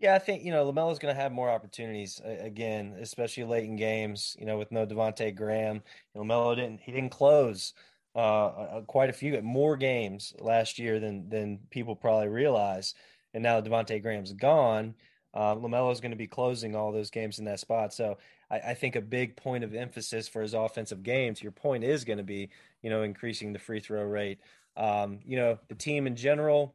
[0.00, 3.76] Yeah, I think you know Lamelo's going to have more opportunities again, especially late in
[3.76, 4.36] games.
[4.38, 5.82] You know, with no Devonte Graham,
[6.16, 7.74] Lamelo didn't he didn't close
[8.14, 12.94] uh, quite a few more games last year than than people probably realize
[13.34, 14.94] and now Devonte Graham's gone,
[15.34, 17.92] uh, Lamelo is going to be closing all those games in that spot.
[17.92, 18.16] So
[18.50, 21.82] I, I, think a big point of emphasis for his offensive game, to your point,
[21.82, 22.48] is going to be
[22.82, 24.38] you know increasing the free throw rate.
[24.76, 26.74] Um, you know the team in general.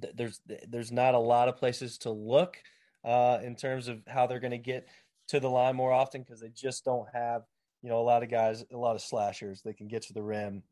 [0.00, 2.58] Th- there's there's not a lot of places to look
[3.04, 4.88] uh, in terms of how they're going to get
[5.28, 7.42] to the line more often because they just don't have
[7.82, 10.22] you know a lot of guys, a lot of slashers that can get to the
[10.22, 10.62] rim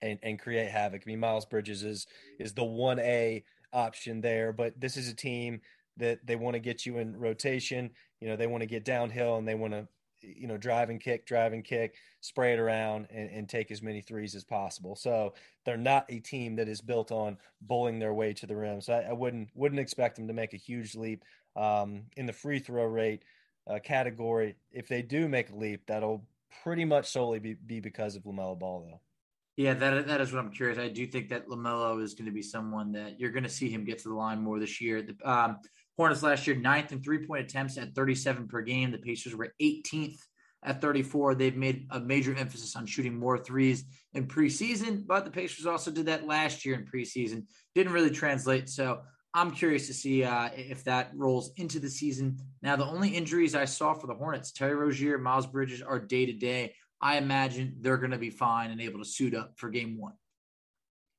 [0.00, 1.02] and, and create havoc.
[1.04, 2.06] I mean, Miles Bridges is
[2.38, 4.52] is the one A option there.
[4.52, 5.60] But this is a team
[5.96, 7.90] that they want to get you in rotation.
[8.20, 9.88] You know, they want to get downhill and they want to,
[10.22, 13.82] you know, drive and kick, drive and kick, spray it around and, and take as
[13.82, 14.96] many threes as possible.
[14.96, 18.80] So they're not a team that is built on bowling their way to the rim.
[18.80, 21.24] So I, I wouldn't wouldn't expect them to make a huge leap
[21.56, 23.22] um, in the free throw rate
[23.68, 24.56] uh, category.
[24.70, 26.24] If they do make a leap, that'll
[26.62, 29.00] pretty much solely be, be because of Lamelo Ball, though.
[29.56, 30.78] Yeah, that that is what I'm curious.
[30.78, 33.68] I do think that Lamelo is going to be someone that you're going to see
[33.68, 35.02] him get to the line more this year.
[35.02, 35.58] The um,
[36.02, 38.90] Hornets last year ninth in three point attempts at 37 per game.
[38.90, 40.18] The Pacers were 18th
[40.64, 41.36] at 34.
[41.36, 45.92] They've made a major emphasis on shooting more threes in preseason, but the Pacers also
[45.92, 47.44] did that last year in preseason.
[47.76, 48.68] Didn't really translate.
[48.68, 52.36] So I'm curious to see uh, if that rolls into the season.
[52.62, 56.26] Now, the only injuries I saw for the Hornets, Terry Rozier, Miles Bridges are day
[56.26, 56.74] to day.
[57.00, 60.14] I imagine they're going to be fine and able to suit up for game one.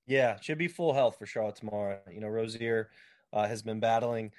[0.08, 2.00] Yeah, should be full health for Charlotte tomorrow.
[2.14, 2.90] You know, Rozier
[3.32, 4.32] uh, has been battling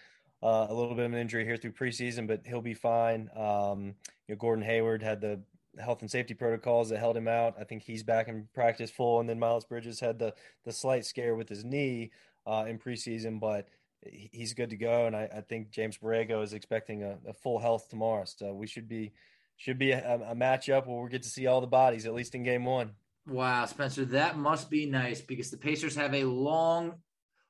[0.44, 3.30] uh, a little bit of an injury here through preseason, but he'll be fine.
[3.34, 3.94] Um,
[4.28, 5.40] you know, Gordon Hayward had the
[5.82, 7.54] health and safety protocols that held him out.
[7.58, 10.34] I think he's back in practice full, and then Miles Bridges had the
[10.66, 12.10] the slight scare with his knee
[12.46, 13.68] uh, in preseason, but
[14.02, 15.06] he's good to go.
[15.06, 18.66] And I, I think James Borrego is expecting a, a, full health tomorrow, so we
[18.66, 19.12] should be
[19.56, 22.34] should be a, a matchup where we get to see all the bodies, at least
[22.34, 22.90] in game one.
[23.26, 26.96] Wow, Spencer, that must be nice because the Pacers have a long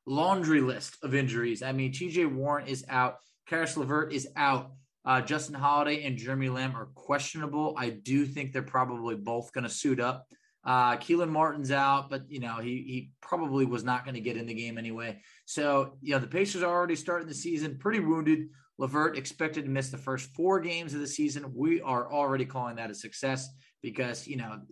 [0.07, 1.63] laundry list of injuries.
[1.63, 4.73] I mean, TJ Warren is out, Caris LeVert is out,
[5.05, 7.75] uh, Justin Holiday and Jeremy Lamb are questionable.
[7.77, 10.27] I do think they're probably both going to suit up.
[10.65, 14.39] Uh, Kelan Martin's out, but you know he he probably was not going to get
[14.39, 15.21] in the game anyway.
[15.45, 18.49] So you know the Pacers are already starting the season pretty wounded.
[18.79, 21.53] LeVert expected to miss the first four games of the season.
[21.55, 23.47] We are already calling that a success
[23.83, 24.63] because you know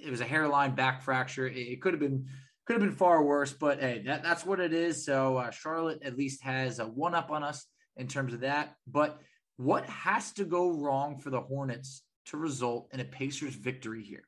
[0.00, 1.46] it was a hairline back fracture.
[1.46, 2.26] It could have been
[2.70, 5.04] could have been far worse, but hey, that, that's what it is.
[5.04, 8.76] So uh, Charlotte at least has a one up on us in terms of that.
[8.86, 9.18] But
[9.56, 14.22] what has to go wrong for the Hornets to result in a Pacers victory here?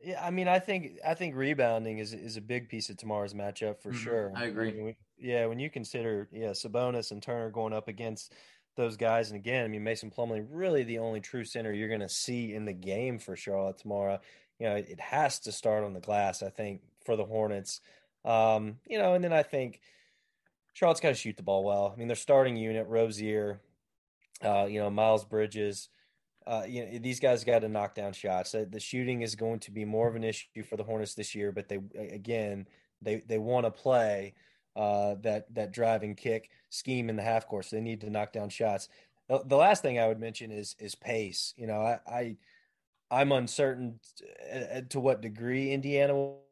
[0.00, 3.34] Yeah, I mean, I think I think rebounding is is a big piece of tomorrow's
[3.34, 3.98] matchup for mm-hmm.
[3.98, 4.32] sure.
[4.36, 4.68] I agree.
[4.68, 8.32] I mean, yeah, when you consider yeah Sabonis and Turner going up against
[8.76, 12.00] those guys, and again, I mean Mason Plumlee, really the only true center you're going
[12.00, 14.20] to see in the game for Charlotte tomorrow.
[14.58, 17.80] You know, it has to start on the glass, I think, for the Hornets.
[18.24, 19.80] Um, you know, and then I think
[20.72, 21.92] Charlotte's got to shoot the ball well.
[21.92, 23.60] I mean, their starting unit, Rozier,
[24.42, 25.88] uh, you know, Miles Bridges,
[26.46, 28.52] uh, you know, these guys got to knock down shots.
[28.52, 31.52] The shooting is going to be more of an issue for the Hornets this year,
[31.52, 32.66] but they again
[33.00, 34.34] they they want to play
[34.76, 37.66] uh, that that drive and kick scheme in the half court.
[37.70, 38.88] They need to knock down shots.
[39.28, 41.54] The, the last thing I would mention is is pace.
[41.56, 42.36] You know, I, I
[43.10, 44.00] am uncertain
[44.88, 46.44] to what degree Indiana will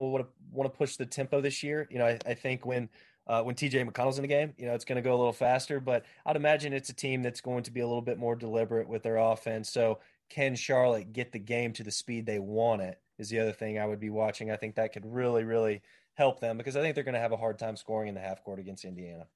[0.00, 1.86] want to want to push the tempo this year.
[1.90, 2.88] You know, I, I think when
[3.26, 5.32] uh, when TJ McConnell's in the game, you know, it's going to go a little
[5.32, 5.80] faster.
[5.80, 8.88] But I'd imagine it's a team that's going to be a little bit more deliberate
[8.88, 9.70] with their offense.
[9.70, 13.00] So can Charlotte get the game to the speed they want it?
[13.18, 14.50] Is the other thing I would be watching.
[14.50, 15.82] I think that could really, really
[16.14, 18.20] help them because I think they're going to have a hard time scoring in the
[18.20, 19.26] half court against Indiana.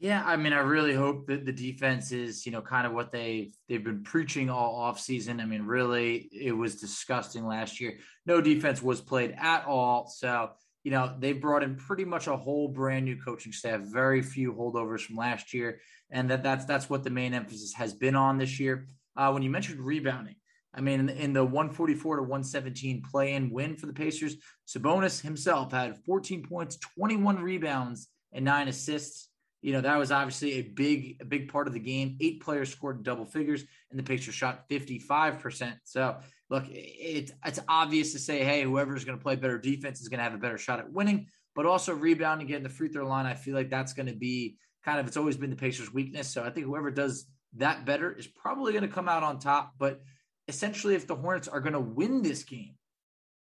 [0.00, 3.10] Yeah, I mean, I really hope that the defense is, you know, kind of what
[3.10, 5.40] they they've been preaching all off season.
[5.40, 7.98] I mean, really, it was disgusting last year.
[8.24, 10.06] No defense was played at all.
[10.06, 10.50] So,
[10.84, 14.52] you know, they brought in pretty much a whole brand new coaching staff, very few
[14.52, 15.80] holdovers from last year,
[16.10, 18.86] and that that's that's what the main emphasis has been on this year.
[19.16, 20.36] Uh, when you mentioned rebounding,
[20.72, 24.36] I mean, in the, in the 144 to 117 play in win for the Pacers,
[24.64, 29.28] Sabonis himself had 14 points, 21 rebounds, and nine assists
[29.60, 32.16] you know, that was obviously a big, a big part of the game.
[32.20, 35.74] Eight players scored double figures, and the Pacers shot 55%.
[35.84, 36.18] So,
[36.48, 40.18] look, it, it's obvious to say, hey, whoever's going to play better defense is going
[40.18, 43.26] to have a better shot at winning, but also rebounding, getting the free throw line.
[43.26, 46.28] I feel like that's going to be kind of, it's always been the Pacers' weakness.
[46.28, 49.72] So, I think whoever does that better is probably going to come out on top.
[49.76, 50.00] But
[50.46, 52.74] essentially, if the Hornets are going to win this game,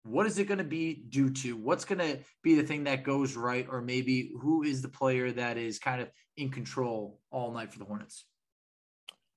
[0.05, 1.57] what is it going to be due to?
[1.57, 5.31] What's going to be the thing that goes right, or maybe who is the player
[5.31, 8.25] that is kind of in control all night for the Hornets?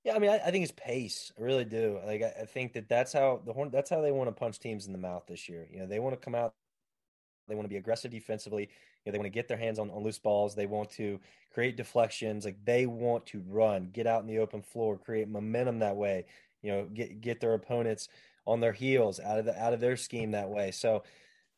[0.03, 1.31] Yeah, I mean, I, I think it's pace.
[1.37, 1.99] I really do.
[2.05, 3.69] Like, I, I, think that that's how the Horn.
[3.71, 5.67] That's how they want to punch teams in the mouth this year.
[5.71, 6.53] You know, they want to come out.
[7.47, 8.69] They want to be aggressive defensively.
[9.03, 10.53] You know, they want to get their hands on, on loose balls.
[10.53, 11.19] They want to
[11.51, 12.45] create deflections.
[12.45, 16.25] Like they want to run, get out in the open floor, create momentum that way.
[16.61, 18.07] You know, get get their opponents
[18.49, 20.71] on their heels out of the out of their scheme that way.
[20.71, 21.03] So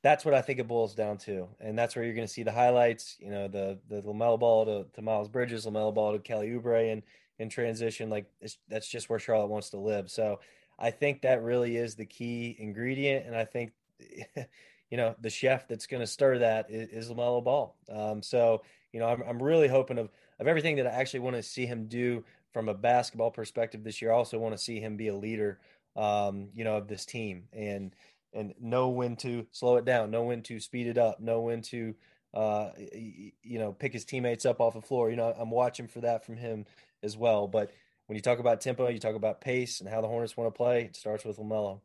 [0.03, 2.43] that's what I think it boils down to, and that's where you're going to see
[2.43, 3.17] the highlights.
[3.19, 6.91] You know, the the LaMelo Ball to, to Miles Bridges, LaMelo Ball to Kelly Oubre,
[6.91, 7.03] and
[7.39, 8.25] in transition, like
[8.67, 10.11] that's just where Charlotte wants to live.
[10.11, 10.39] So
[10.77, 13.71] I think that really is the key ingredient, and I think.
[14.89, 17.75] you know the chef that's going to stir that is, is LaMelo Ball.
[17.89, 21.37] Um, so you know I'm, I'm really hoping of of everything that I actually want
[21.37, 24.11] to see him do from a basketball perspective this year.
[24.11, 25.59] I also want to see him be a leader
[25.95, 27.95] um, you know, of this team and
[28.33, 31.61] and know when to slow it down, know when to speed it up, know when
[31.61, 31.95] to
[32.33, 35.09] uh, you know pick his teammates up off the floor.
[35.09, 36.65] You know, I'm watching for that from him
[37.03, 37.47] as well.
[37.47, 37.71] But
[38.07, 40.57] when you talk about tempo, you talk about pace and how the Hornets want to
[40.57, 40.83] play.
[40.83, 41.81] It starts with LaMelo.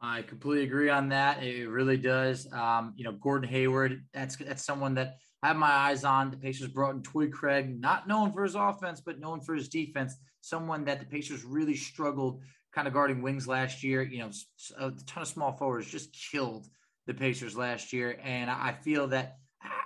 [0.00, 1.42] I completely agree on that.
[1.42, 2.50] It really does.
[2.52, 4.04] Um, you know, Gordon Hayward.
[4.12, 6.30] That's that's someone that I have my eyes on.
[6.30, 9.68] The Pacers brought in Torrey Craig, not known for his offense, but known for his
[9.68, 10.16] defense.
[10.40, 12.40] Someone that the Pacers really struggled
[12.74, 14.02] kind of guarding wings last year.
[14.02, 14.30] You know,
[14.78, 16.66] a ton of small forwards just killed
[17.06, 18.18] the Pacers last year.
[18.22, 19.36] And I feel that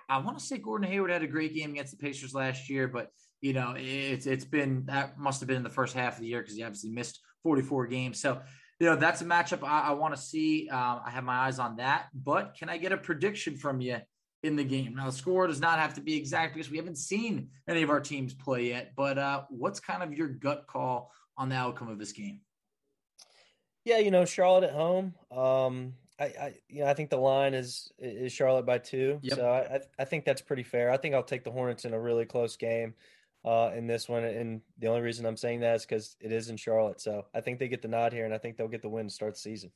[0.08, 2.88] I want to say Gordon Hayward had a great game against the Pacers last year,
[2.88, 6.20] but you know, it's it's been that must have been in the first half of
[6.20, 8.20] the year because he obviously missed 44 games.
[8.20, 8.40] So,
[8.80, 10.68] you know, that's a matchup I, I want to see.
[10.68, 12.06] Um, I have my eyes on that.
[12.14, 13.98] But can I get a prediction from you
[14.42, 14.96] in the game?
[14.96, 17.90] Now, the score does not have to be exact because we haven't seen any of
[17.90, 18.92] our teams play yet.
[18.96, 22.40] But uh, what's kind of your gut call on the outcome of this game?
[23.88, 25.14] Yeah, you know, Charlotte at home.
[25.32, 29.18] Um, I, I, you know, I think the line is is Charlotte by two.
[29.22, 29.38] Yep.
[29.38, 30.90] So I, I think that's pretty fair.
[30.90, 32.92] I think I'll take the Hornets in a really close game
[33.46, 34.24] uh, in this one.
[34.24, 37.00] And the only reason I'm saying that is because it is in Charlotte.
[37.00, 39.08] So I think they get the nod here, and I think they'll get the win
[39.08, 39.70] to start the season.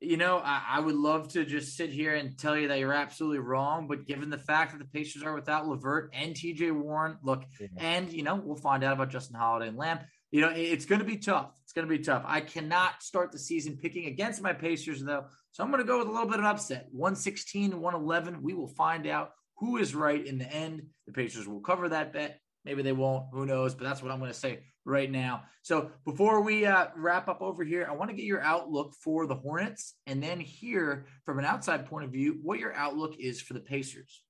[0.00, 2.92] You know, I, I, would love to just sit here and tell you that you're
[2.92, 7.16] absolutely wrong, but given the fact that the Pacers are without LeVert and TJ Warren,
[7.22, 7.68] look, yeah.
[7.78, 10.98] and you know, we'll find out about Justin Holiday and Lamb you know, it's going
[11.00, 11.52] to be tough.
[11.62, 12.24] It's going to be tough.
[12.26, 15.26] I cannot start the season picking against my Pacers, though.
[15.52, 18.42] So I'm going to go with a little bit of an upset 116, 111.
[18.42, 20.82] We will find out who is right in the end.
[21.06, 22.40] The Pacers will cover that bet.
[22.64, 23.26] Maybe they won't.
[23.32, 23.74] Who knows?
[23.74, 25.44] But that's what I'm going to say right now.
[25.62, 29.26] So before we uh, wrap up over here, I want to get your outlook for
[29.26, 33.40] the Hornets and then hear from an outside point of view what your outlook is
[33.40, 34.22] for the Pacers.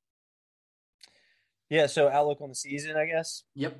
[1.70, 1.86] Yeah.
[1.86, 3.42] So outlook on the season, I guess.
[3.54, 3.78] Yep.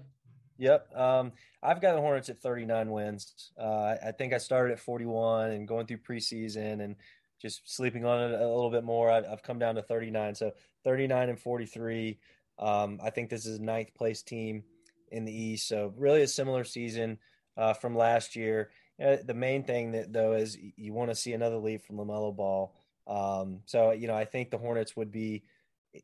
[0.58, 0.96] Yep.
[0.96, 1.32] Um,
[1.62, 3.50] I've got the Hornets at 39 wins.
[3.60, 6.96] Uh, I think I started at 41 and going through preseason and
[7.40, 9.10] just sleeping on it a little bit more.
[9.10, 10.34] I've, I've come down to 39.
[10.34, 10.52] So
[10.84, 12.18] 39 and 43.
[12.58, 14.64] Um, I think this is a ninth place team
[15.10, 15.68] in the East.
[15.68, 17.18] So really a similar season
[17.56, 18.70] uh, from last year.
[19.02, 22.34] Uh, the main thing that though is you want to see another lead from LaMelo
[22.34, 22.74] Ball.
[23.06, 25.44] Um, so you know I think the Hornets would be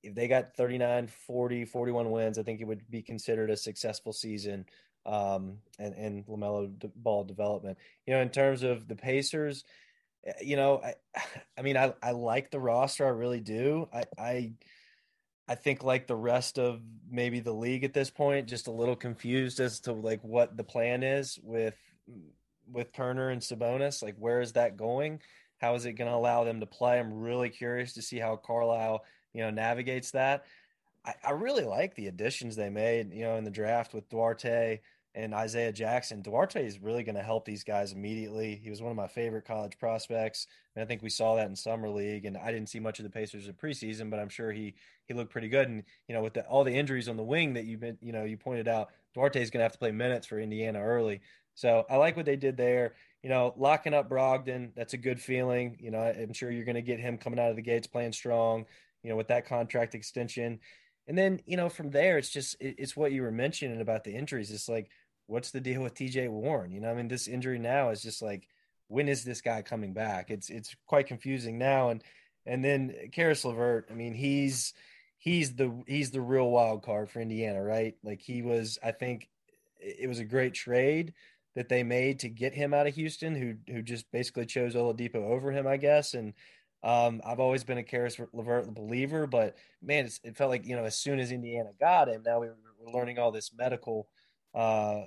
[0.02, 4.12] if they got 39, 40, 41 wins, I think it would be considered a successful
[4.12, 4.66] season
[5.06, 7.78] um, and, and LaMelo Ball development.
[8.06, 9.64] You know, in terms of the Pacers,
[10.26, 10.94] eh, you know, I,
[11.58, 13.06] I mean, I, I like the roster.
[13.06, 13.88] I really do.
[13.92, 14.52] I, I,
[15.48, 16.80] I think like the rest of
[17.10, 20.64] maybe the league at this point, just a little confused as to like what the
[20.64, 21.76] plan is with
[22.70, 24.02] with Turner and Sabonis.
[24.02, 25.20] Like, where is that going?
[25.58, 26.98] How is it going to allow them to play?
[26.98, 30.44] I'm really curious to see how Carlisle, you know, navigates that.
[31.04, 34.80] I, I really like the additions they made, you know, in the draft with Duarte
[35.14, 36.22] and Isaiah Jackson.
[36.22, 38.60] Duarte is really going to help these guys immediately.
[38.62, 41.56] He was one of my favorite college prospects, and I think we saw that in
[41.56, 42.24] summer league.
[42.24, 44.74] And I didn't see much of the Pacers in preseason, but I'm sure he
[45.06, 45.68] he looked pretty good.
[45.68, 48.12] And you know, with the, all the injuries on the wing that you've been, you
[48.12, 51.20] know, you pointed out, Duarte is going to have to play minutes for Indiana early.
[51.54, 52.94] So I like what they did there.
[53.22, 55.76] You know, locking up Brogdon, that's a good feeling.
[55.80, 58.12] You know, I'm sure you're going to get him coming out of the gates playing
[58.12, 58.64] strong.
[59.02, 60.60] You know, with that contract extension.
[61.08, 64.14] And then, you know, from there, it's just it's what you were mentioning about the
[64.14, 64.50] injuries.
[64.50, 64.90] It's like,
[65.26, 66.70] what's the deal with TJ Warren?
[66.70, 68.46] You know, I mean, this injury now is just like,
[68.88, 70.30] when is this guy coming back?
[70.30, 71.88] It's it's quite confusing now.
[71.88, 72.04] And
[72.46, 74.74] and then Caris LeVert, I mean, he's
[75.18, 77.94] he's the he's the real wild card for Indiana, right?
[78.02, 79.28] Like he was, I think
[79.80, 81.14] it was a great trade
[81.54, 85.16] that they made to get him out of Houston, who who just basically chose Oladipo
[85.16, 86.14] over him, I guess.
[86.14, 86.34] And
[86.82, 90.84] um, I've always been a Caris LeVert believer, but man, it felt like you know
[90.84, 92.56] as soon as Indiana got him, now we were,
[92.92, 94.08] learning all this medical,
[94.56, 95.02] uh,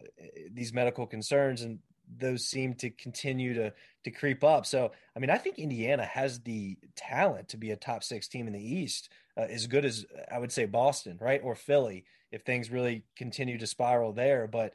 [0.49, 1.79] these medical concerns, and
[2.17, 3.73] those seem to continue to
[4.05, 4.65] to creep up.
[4.65, 8.47] So, I mean, I think Indiana has the talent to be a top six team
[8.47, 12.43] in the East, uh, as good as I would say Boston, right, or Philly, if
[12.43, 14.47] things really continue to spiral there.
[14.47, 14.73] But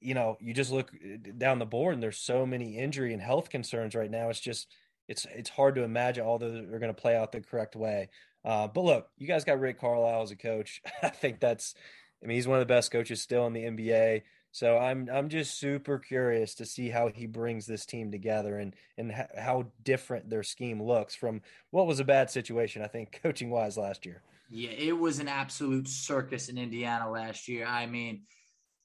[0.00, 0.90] you know, you just look
[1.36, 4.30] down the board, and there's so many injury and health concerns right now.
[4.30, 4.68] It's just
[5.08, 8.10] it's it's hard to imagine all those are going to play out the correct way.
[8.44, 10.80] Uh, but look, you guys got Rick Carlisle as a coach.
[11.02, 11.74] I think that's,
[12.22, 14.22] I mean, he's one of the best coaches still in the NBA.
[14.52, 18.74] So I'm I'm just super curious to see how he brings this team together and
[18.96, 23.50] and how different their scheme looks from what was a bad situation I think coaching
[23.50, 24.22] wise last year.
[24.50, 27.66] Yeah, it was an absolute circus in Indiana last year.
[27.66, 28.22] I mean,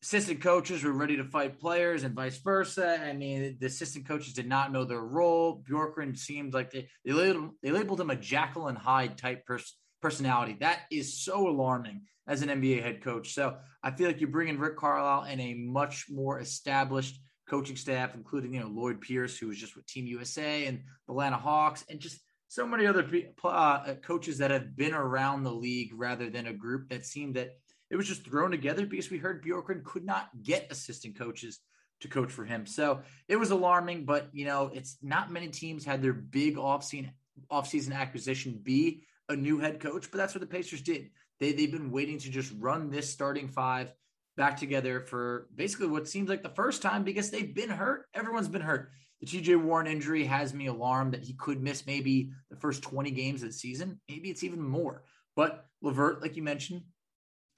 [0.03, 2.99] assistant coaches were ready to fight players and vice versa.
[3.01, 5.63] I mean, the assistant coaches did not know their role.
[5.67, 9.77] Bjorkgren seemed like they they labeled, they labeled him a Jekyll and Hyde type person
[10.01, 10.57] personality.
[10.59, 13.33] That is so alarming as an NBA head coach.
[13.33, 18.13] So I feel like you're bringing Rick Carlisle and a much more established coaching staff,
[18.13, 21.85] including you know Lloyd Pierce, who was just with Team USA and the Atlanta Hawks,
[21.89, 23.09] and just so many other
[23.45, 27.51] uh, coaches that have been around the league rather than a group that seemed that
[27.93, 31.59] it was just thrown together because we heard Bjorkgren could not get assistant coaches
[32.01, 32.65] to coach for him.
[32.65, 37.11] So it was alarming, but you know, it's not many teams had their big offseason
[37.51, 41.11] offseason acquisition be a new head coach, but that's what the Pacers did.
[41.39, 43.93] They they've been waiting to just run this starting five
[44.35, 48.07] back together for basically what seems like the first time because they've been hurt.
[48.15, 48.89] Everyone's been hurt.
[49.21, 53.11] The TJ Warren injury has me alarmed that he could miss maybe the first 20
[53.11, 53.99] games of the season.
[54.09, 55.03] Maybe it's even more.
[55.35, 56.81] But LeVert, like you mentioned,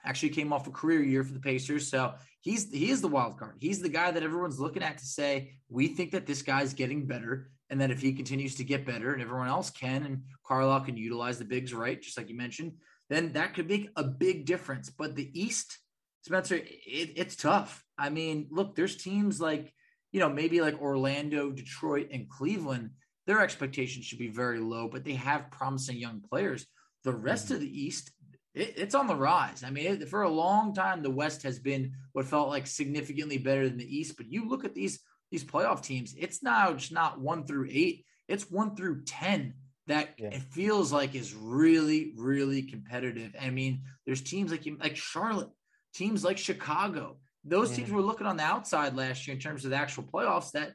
[0.06, 1.90] actually came off a career year for the Pacers.
[1.90, 3.58] So he's he is the wild card.
[3.60, 7.06] He's the guy that everyone's looking at to say, we think that this guy's getting
[7.06, 7.50] better.
[7.72, 10.98] And that if he continues to get better and everyone else can, and Carlisle can
[10.98, 12.74] utilize the bigs right, just like you mentioned,
[13.10, 14.92] then that could make a big difference.
[14.92, 15.80] But the East,
[16.22, 17.84] Spencer, it, it's tough.
[17.98, 19.74] I mean, look, there's teams like,
[20.12, 22.92] you know, maybe like Orlando, Detroit, and Cleveland.
[23.26, 26.68] Their expectations should be very low, but they have promising young players.
[27.04, 27.56] The rest mm-hmm.
[27.56, 28.12] of the East,
[28.56, 29.64] it, it's on the rise.
[29.64, 33.38] I mean, it, for a long time, the West has been what felt like significantly
[33.38, 34.18] better than the East.
[34.18, 35.00] But you look at these
[35.32, 39.54] these playoff teams; it's now just not one through eight; it's one through ten
[39.88, 40.30] that yeah.
[40.30, 43.36] it feels like is really, really competitive.
[43.40, 45.50] I mean, there's teams like like Charlotte,
[45.94, 47.18] teams like Chicago.
[47.44, 47.78] Those yeah.
[47.78, 50.52] teams were looking on the outside last year in terms of the actual playoffs.
[50.52, 50.74] That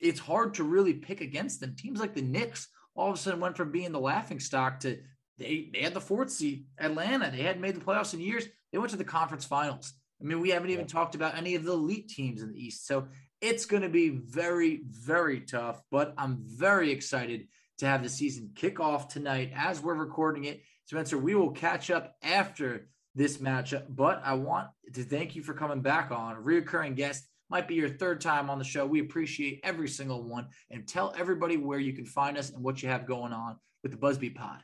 [0.00, 1.74] it's hard to really pick against them.
[1.76, 4.98] Teams like the Knicks all of a sudden went from being the laughing stock to
[5.42, 6.64] they, they had the fourth seed.
[6.78, 8.46] Atlanta, they hadn't made the playoffs in years.
[8.70, 9.92] They went to the conference finals.
[10.20, 12.86] I mean, we haven't even talked about any of the elite teams in the East.
[12.86, 13.08] So
[13.40, 18.52] it's going to be very, very tough, but I'm very excited to have the season
[18.54, 20.62] kick off tonight as we're recording it.
[20.84, 25.54] Spencer, we will catch up after this matchup, but I want to thank you for
[25.54, 26.36] coming back on.
[26.36, 28.86] A reoccurring guest might be your third time on the show.
[28.86, 32.82] We appreciate every single one and tell everybody where you can find us and what
[32.82, 34.62] you have going on with the Buzz Beat Pod.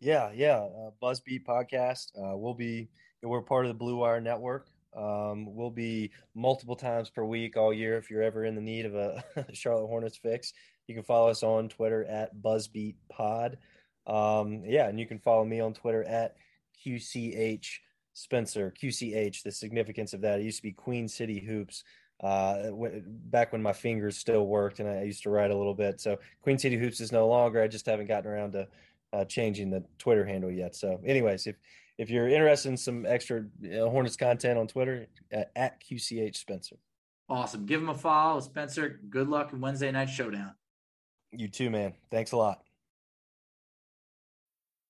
[0.00, 0.58] Yeah, yeah.
[0.58, 2.10] Uh, Buzz Beat podcast.
[2.16, 2.88] Uh, we'll be
[3.22, 4.68] we're part of the Blue Wire Network.
[4.96, 7.96] Um, we'll be multiple times per week all year.
[7.96, 10.52] If you're ever in the need of a Charlotte Hornets fix,
[10.86, 13.58] you can follow us on Twitter at Buzzbeat Pod.
[14.06, 16.36] Um, yeah, and you can follow me on Twitter at
[16.84, 17.66] QCH
[18.12, 19.42] Spencer, QCH.
[19.42, 21.84] The significance of that, it used to be Queen City Hoops.
[22.22, 22.70] Uh,
[23.26, 26.00] back when my fingers still worked and I used to write a little bit.
[26.00, 27.60] So Queen City Hoops is no longer.
[27.60, 28.68] I just haven't gotten around to
[29.16, 30.74] uh, changing the Twitter handle yet.
[30.74, 31.56] So, anyways, if
[31.98, 36.76] if you're interested in some extra uh, Hornets content on Twitter, uh, at QCH Spencer.
[37.28, 37.64] Awesome.
[37.66, 39.00] Give him a follow, Spencer.
[39.08, 40.52] Good luck in Wednesday night showdown.
[41.32, 41.94] You too, man.
[42.10, 42.62] Thanks a lot.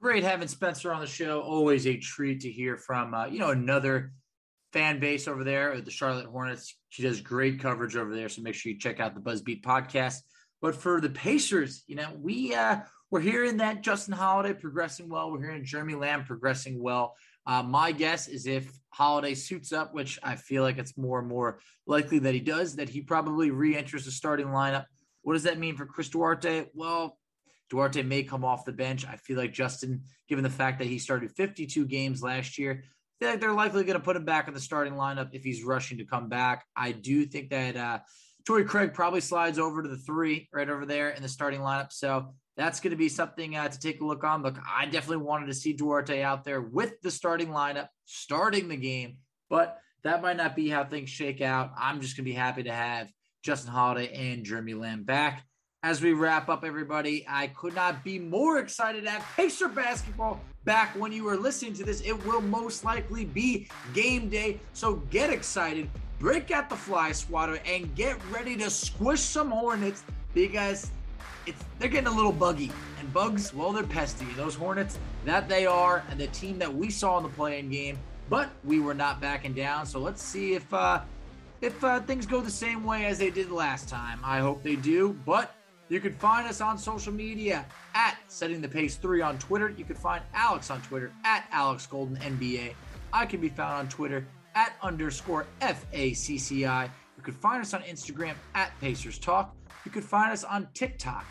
[0.00, 1.40] Great having Spencer on the show.
[1.40, 4.12] Always a treat to hear from, uh, you know, another
[4.72, 6.76] fan base over there at the Charlotte Hornets.
[6.90, 8.28] She does great coverage over there.
[8.28, 10.18] So make sure you check out the Buzz Beat podcast.
[10.60, 12.80] But for the Pacers, you know, we, uh,
[13.10, 15.30] we're hearing that Justin Holiday progressing well.
[15.30, 17.14] We're hearing Jeremy Lamb progressing well.
[17.46, 21.28] Uh, my guess is if Holiday suits up, which I feel like it's more and
[21.28, 24.86] more likely that he does, that he probably re-enters the starting lineup.
[25.22, 26.66] What does that mean for Chris Duarte?
[26.74, 27.18] Well,
[27.70, 29.06] Duarte may come off the bench.
[29.06, 33.14] I feel like Justin, given the fact that he started 52 games last year, I
[33.18, 35.64] feel like they're likely going to put him back in the starting lineup if he's
[35.64, 36.64] rushing to come back.
[36.76, 37.98] I do think that uh,
[38.46, 41.92] Torrey Craig probably slides over to the three right over there in the starting lineup.
[41.92, 44.42] So that's going to be something uh, to take a look on.
[44.42, 48.76] Look, I definitely wanted to see Duarte out there with the starting lineup, starting the
[48.76, 49.16] game,
[49.50, 51.72] but that might not be how things shake out.
[51.76, 53.10] I'm just going to be happy to have
[53.42, 55.44] Justin Holiday and Jeremy Lamb back
[55.86, 60.88] as we wrap up, everybody, I could not be more excited at Pacer basketball back
[60.98, 62.00] when you are listening to this.
[62.00, 64.58] It will most likely be game day.
[64.72, 70.02] So get excited, break out the fly swatter, and get ready to squish some hornets
[70.34, 70.90] because
[71.46, 72.72] it's they're getting a little buggy.
[72.98, 74.26] And bugs, well, they're pesty.
[74.34, 77.96] Those hornets, that they are, and the team that we saw in the play-in game,
[78.28, 79.86] but we were not backing down.
[79.86, 81.02] So let's see if uh
[81.60, 84.18] if uh, things go the same way as they did last time.
[84.24, 85.54] I hope they do, but
[85.88, 87.64] you can find us on social media
[87.94, 89.72] at Setting the Pace 3 on Twitter.
[89.76, 92.74] You can find Alex on Twitter at Alex Golden NBA.
[93.12, 96.90] I can be found on Twitter at underscore FACCI.
[97.16, 99.54] You can find us on Instagram at Pacers Talk.
[99.84, 101.24] You can find us on TikTok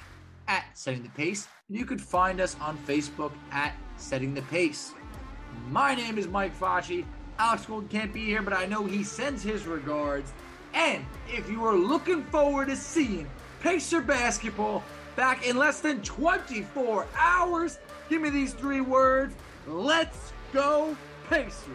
[0.47, 1.47] at Setting the Pace.
[1.67, 4.93] And you can find us on Facebook at Setting the Pace.
[5.69, 7.05] My name is Mike Facci.
[7.37, 10.31] Alex Golden can't be here, but I know he sends his regards.
[10.73, 13.27] And if you are looking forward to seeing
[13.65, 14.83] Pacer basketball
[15.15, 17.79] back in less than 24 hours.
[18.09, 19.33] Give me these three words.
[19.65, 20.95] Let's go,
[21.27, 21.65] Pacers.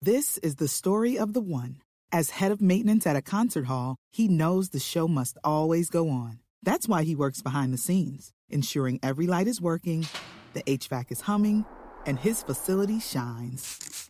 [0.00, 1.82] This is the story of the one.
[2.12, 6.10] As head of maintenance at a concert hall, he knows the show must always go
[6.10, 6.38] on.
[6.62, 10.06] That's why he works behind the scenes, ensuring every light is working,
[10.52, 11.64] the HVAC is humming,
[12.06, 14.09] and his facility shines.